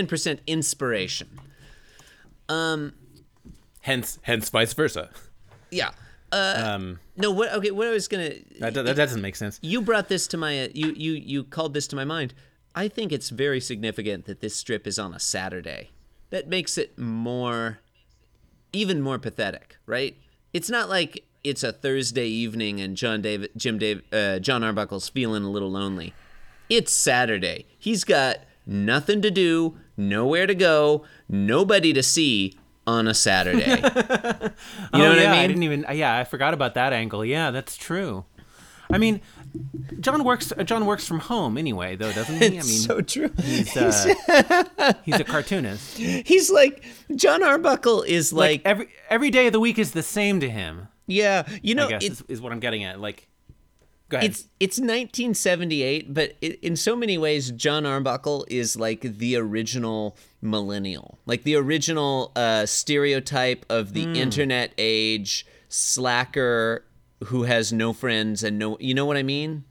percent 0.06 0.40
inspiration. 0.46 1.40
Um, 2.48 2.92
hence, 3.80 4.18
hence, 4.22 4.50
vice 4.50 4.72
versa. 4.74 5.10
Yeah. 5.70 5.90
Uh, 6.32 6.62
Um, 6.66 7.00
no. 7.16 7.30
What? 7.30 7.52
Okay. 7.52 7.70
What 7.70 7.86
I 7.86 7.90
was 7.90 8.08
gonna. 8.08 8.32
that, 8.60 8.74
that 8.74 8.96
doesn't 8.96 9.20
make 9.22 9.36
sense. 9.36 9.58
You 9.62 9.80
brought 9.80 10.08
this 10.08 10.26
to 10.28 10.36
my. 10.36 10.70
You 10.74 10.92
you 10.96 11.12
you 11.12 11.44
called 11.44 11.74
this 11.74 11.86
to 11.88 11.96
my 11.96 12.04
mind. 12.04 12.34
I 12.74 12.88
think 12.88 13.12
it's 13.12 13.30
very 13.30 13.60
significant 13.60 14.24
that 14.24 14.40
this 14.40 14.56
strip 14.56 14.86
is 14.86 14.98
on 14.98 15.14
a 15.14 15.20
Saturday. 15.20 15.90
That 16.30 16.48
makes 16.48 16.76
it 16.76 16.98
more, 16.98 17.78
even 18.72 19.00
more 19.00 19.20
pathetic, 19.20 19.76
right? 19.86 20.16
It's 20.52 20.68
not 20.68 20.88
like 20.88 21.24
it's 21.44 21.62
a 21.62 21.72
Thursday 21.72 22.26
evening 22.26 22.80
and 22.80 22.96
John 22.96 23.22
David, 23.22 23.50
Jim 23.56 23.78
Dave, 23.78 24.02
uh, 24.12 24.40
John 24.40 24.64
Arbuckle's 24.64 25.08
feeling 25.08 25.44
a 25.44 25.50
little 25.50 25.70
lonely. 25.70 26.12
It's 26.68 26.92
Saturday. 26.92 27.66
He's 27.78 28.04
got 28.04 28.38
nothing 28.66 29.20
to 29.22 29.30
do, 29.30 29.76
nowhere 29.96 30.46
to 30.46 30.54
go, 30.54 31.04
nobody 31.28 31.92
to 31.92 32.02
see 32.02 32.58
on 32.86 33.06
a 33.06 33.14
Saturday. 33.14 33.58
you 33.70 33.72
know 33.72 33.80
oh, 33.80 34.48
what 34.48 34.52
yeah, 34.92 35.30
I 35.30 35.32
mean? 35.32 35.40
I 35.40 35.46
didn't 35.46 35.62
even. 35.62 35.86
Yeah, 35.92 36.16
I 36.16 36.24
forgot 36.24 36.54
about 36.54 36.74
that 36.74 36.92
angle. 36.92 37.24
Yeah, 37.24 37.50
that's 37.50 37.76
true. 37.76 38.24
I 38.90 38.98
mean, 38.98 39.20
John 40.00 40.24
works. 40.24 40.52
uh, 40.52 40.62
John 40.62 40.86
works 40.86 41.06
from 41.06 41.20
home 41.20 41.56
anyway, 41.56 41.96
though, 41.96 42.12
doesn't 42.12 42.36
he? 42.40 42.46
I 42.46 42.50
mean, 42.50 42.62
so 42.62 43.00
true. 43.00 43.30
he's, 43.42 43.76
uh, 43.76 44.92
he's 45.04 45.20
a 45.20 45.24
cartoonist. 45.24 45.98
He's 45.98 46.50
like 46.50 46.84
John 47.14 47.42
Arbuckle 47.42 48.02
is 48.02 48.32
Like, 48.32 48.50
like, 48.50 48.62
every 48.64 48.88
every 49.10 49.30
day 49.30 49.46
of 49.46 49.52
the 49.52 49.60
week 49.60 49.78
is 49.78 49.92
the 49.92 50.02
same 50.02 50.40
to 50.40 50.50
him. 50.50 50.88
yeah, 51.06 51.46
you 51.62 51.74
know 51.74 51.86
I 51.86 51.90
guess 51.90 52.04
it's 52.04 52.20
is, 52.22 52.26
is 52.28 52.40
what 52.40 52.52
I'm 52.52 52.60
getting 52.60 52.84
at. 52.84 53.00
Like. 53.00 53.28
It's 54.12 54.46
it's 54.60 54.78
1978, 54.78 56.12
but 56.14 56.34
it, 56.40 56.60
in 56.60 56.76
so 56.76 56.94
many 56.94 57.18
ways, 57.18 57.50
John 57.50 57.84
Arbuckle 57.86 58.46
is 58.48 58.76
like 58.76 59.00
the 59.00 59.36
original 59.36 60.16
millennial, 60.40 61.18
like 61.26 61.42
the 61.42 61.56
original 61.56 62.30
uh, 62.36 62.66
stereotype 62.66 63.66
of 63.68 63.92
the 63.92 64.04
internet 64.04 64.72
age 64.78 65.46
slacker 65.68 66.84
who 67.24 67.44
has 67.44 67.72
no 67.72 67.92
friends 67.92 68.44
and 68.44 68.58
no, 68.58 68.76
you 68.78 68.94
know 68.94 69.06
what 69.06 69.16
I 69.16 69.22
mean? 69.22 69.64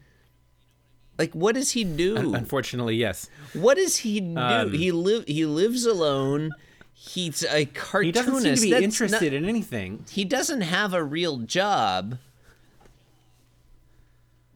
Like, 1.17 1.33
what 1.33 1.53
does 1.55 1.71
he 1.71 1.83
do? 1.83 2.33
Unfortunately, 2.33 2.95
yes. 2.95 3.29
What 3.53 3.77
does 3.77 3.97
he 3.97 4.19
do? 4.19 4.37
Um, 4.37 4.73
he 4.73 4.91
live 4.91 5.25
he 5.27 5.45
lives 5.45 5.85
alone. 5.85 6.51
He's 6.95 7.43
a 7.43 7.65
cartoonist. 7.65 8.03
He 8.03 8.11
doesn't 8.11 8.41
seem 8.41 8.55
to 8.55 8.61
be 8.61 8.69
That's 8.71 8.81
not- 8.81 8.83
interested 8.83 9.33
in 9.33 9.45
anything. 9.45 10.05
he 10.09 10.25
doesn't 10.25 10.61
have 10.61 10.93
a 10.93 11.03
real 11.03 11.37
job. 11.39 12.17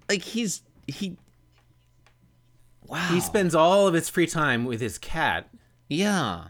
Like 0.09 0.21
he's 0.21 0.61
he 0.87 1.17
Wow. 2.87 3.09
He 3.11 3.19
spends 3.19 3.53
all 3.53 3.87
of 3.87 3.93
his 3.93 4.09
free 4.09 4.27
time 4.27 4.63
with 4.65 4.79
his 4.79 4.97
cat. 4.97 5.49
yeah. 5.89 6.45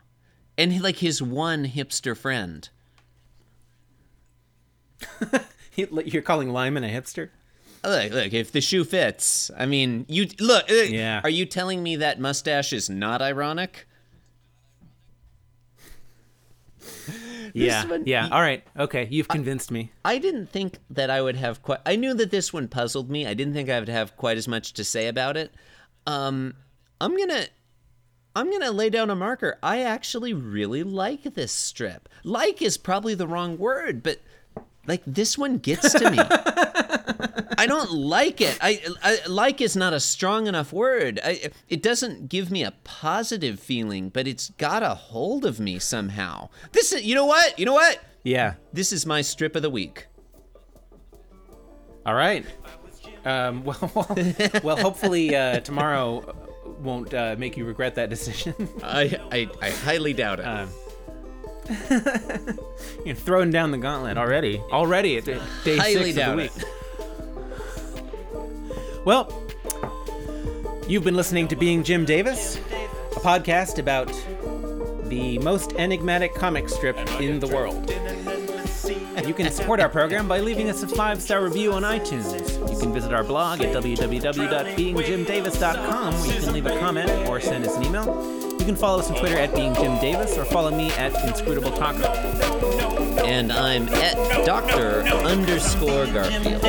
And 0.59 0.73
he, 0.73 0.79
like 0.79 0.97
his 0.97 1.21
one 1.21 1.65
hipster 1.67 2.17
friend. 2.17 2.67
You're 5.75 6.23
calling 6.23 6.49
Lyman 6.49 6.83
a 6.83 6.87
hipster? 6.87 7.29
Look, 7.83 8.11
look, 8.11 8.33
if 8.33 8.51
the 8.51 8.61
shoe 8.61 8.83
fits. 8.83 9.51
I 9.55 9.67
mean, 9.67 10.05
you 10.09 10.27
look, 10.39 10.69
uh, 10.69 10.73
Yeah. 10.73 11.21
Are 11.23 11.29
you 11.29 11.45
telling 11.45 11.83
me 11.83 11.95
that 11.97 12.19
mustache 12.19 12.73
is 12.73 12.89
not 12.89 13.21
ironic? 13.21 13.87
Yeah. 17.65 17.85
one- 17.85 18.03
yeah. 18.05 18.29
All 18.31 18.41
right. 18.41 18.63
Okay. 18.77 19.07
You've 19.09 19.27
convinced 19.27 19.71
me. 19.71 19.91
I 20.05 20.17
didn't 20.17 20.47
think 20.47 20.77
that 20.89 21.09
I 21.09 21.21
would 21.21 21.35
have 21.35 21.61
quite. 21.63 21.79
I 21.85 21.95
knew 21.95 22.13
that 22.15 22.31
this 22.31 22.51
one 22.53 22.67
puzzled 22.67 23.09
me. 23.09 23.25
I 23.27 23.33
didn't 23.33 23.53
think 23.53 23.69
I 23.69 23.79
would 23.79 23.89
have 23.89 24.15
quite 24.17 24.37
as 24.37 24.47
much 24.47 24.73
to 24.73 24.83
say 24.83 25.07
about 25.07 25.37
it. 25.37 25.53
Um, 26.05 26.53
I'm 27.01 27.17
gonna, 27.17 27.45
I'm 28.35 28.49
gonna 28.51 28.71
lay 28.71 28.89
down 28.89 29.09
a 29.09 29.15
marker. 29.15 29.57
I 29.61 29.81
actually 29.81 30.33
really 30.33 30.83
like 30.83 31.23
this 31.23 31.51
strip. 31.51 32.07
Like 32.23 32.61
is 32.61 32.77
probably 32.77 33.13
the 33.15 33.27
wrong 33.27 33.57
word, 33.57 34.03
but 34.03 34.19
like 34.87 35.03
this 35.05 35.37
one 35.37 35.57
gets 35.57 35.91
to 35.93 36.09
me. 36.11 36.17
I 37.57 37.67
don't 37.67 37.91
like 37.91 38.41
it. 38.41 38.57
I, 38.61 38.81
I 39.03 39.19
like 39.27 39.61
is 39.61 39.75
not 39.75 39.93
a 39.93 39.99
strong 39.99 40.47
enough 40.47 40.71
word. 40.71 41.19
I, 41.23 41.51
it 41.69 41.81
doesn't 41.81 42.29
give 42.29 42.51
me 42.51 42.63
a 42.63 42.71
positive 42.83 43.59
feeling, 43.59 44.09
but 44.09 44.27
it's 44.27 44.49
got 44.51 44.83
a 44.83 44.95
hold 44.95 45.45
of 45.45 45.59
me 45.59 45.79
somehow. 45.79 46.49
This 46.71 46.91
is, 46.93 47.03
you 47.03 47.15
know 47.15 47.25
what? 47.25 47.57
You 47.57 47.65
know 47.65 47.73
what? 47.73 47.99
Yeah. 48.23 48.55
This 48.73 48.91
is 48.91 49.05
my 49.05 49.21
strip 49.21 49.55
of 49.55 49.61
the 49.61 49.69
week. 49.69 50.07
All 52.05 52.13
right. 52.15 52.45
Um, 53.25 53.63
well, 53.65 53.91
well, 53.93 54.15
well 54.63 54.77
hopefully 54.77 55.35
uh, 55.35 55.59
tomorrow 55.61 56.35
won't 56.79 57.13
uh, 57.13 57.35
make 57.37 57.57
you 57.57 57.65
regret 57.65 57.95
that 57.95 58.09
decision. 58.09 58.53
I, 58.83 59.19
I, 59.31 59.49
I 59.61 59.69
highly 59.71 60.13
doubt 60.13 60.39
it. 60.39 60.43
um, 60.43 60.69
you're 63.05 63.15
throwing 63.15 63.51
down 63.51 63.71
the 63.71 63.77
gauntlet 63.77 64.17
already. 64.17 64.59
Already 64.71 65.17
at 65.17 65.25
day 65.25 65.37
highly 65.77 66.13
six 66.13 66.17
of 66.19 66.31
the 66.31 66.35
week. 66.37 66.51
it. 66.55 66.65
Well, 69.07 69.31
you've 70.85 71.05
been 71.05 71.15
listening 71.15 71.47
to 71.47 71.55
Being 71.55 71.81
Jim 71.81 72.03
Davis, 72.03 72.57
a 72.57 73.21
podcast 73.21 73.79
about 73.79 74.11
the 75.07 75.39
most 75.39 75.71
enigmatic 75.77 76.35
comic 76.35 76.67
strip 76.67 76.97
in 77.21 77.39
the 77.39 77.47
world. 77.47 77.89
You 79.25 79.33
can 79.33 79.49
support 79.49 79.79
our 79.79 79.87
program 79.87 80.27
by 80.27 80.41
leaving 80.41 80.69
us 80.69 80.83
a 80.83 80.89
five 80.89 81.21
star 81.21 81.41
review 81.41 81.71
on 81.71 81.83
iTunes. 81.83 82.33
You 82.69 82.77
can 82.77 82.91
visit 82.91 83.13
our 83.13 83.23
blog 83.23 83.61
at 83.61 83.73
www.beingjimdavis.com 83.73 86.13
where 86.13 86.35
you 86.35 86.41
can 86.41 86.53
leave 86.53 86.65
a 86.65 86.77
comment 86.77 87.09
or 87.29 87.39
send 87.39 87.65
us 87.65 87.77
an 87.77 87.85
email. 87.85 88.07
You 88.59 88.65
can 88.65 88.75
follow 88.75 88.99
us 88.99 89.09
on 89.09 89.17
Twitter 89.19 89.37
at 89.37 89.55
Being 89.55 89.73
Jim 89.75 89.97
Davis 89.99 90.37
or 90.37 90.43
follow 90.43 90.71
me 90.71 90.91
at 90.91 91.15
Inscrutable 91.25 91.71
Taco. 91.71 92.03
And 93.23 93.53
I'm 93.53 93.87
at 93.87 94.45
Doctor 94.45 95.03
underscore 95.03 96.07
Garfield 96.07 96.61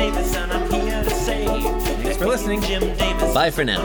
for 2.19 2.27
listening. 2.27 2.59
Bye 3.33 3.49
for 3.49 3.63
now. 3.63 3.79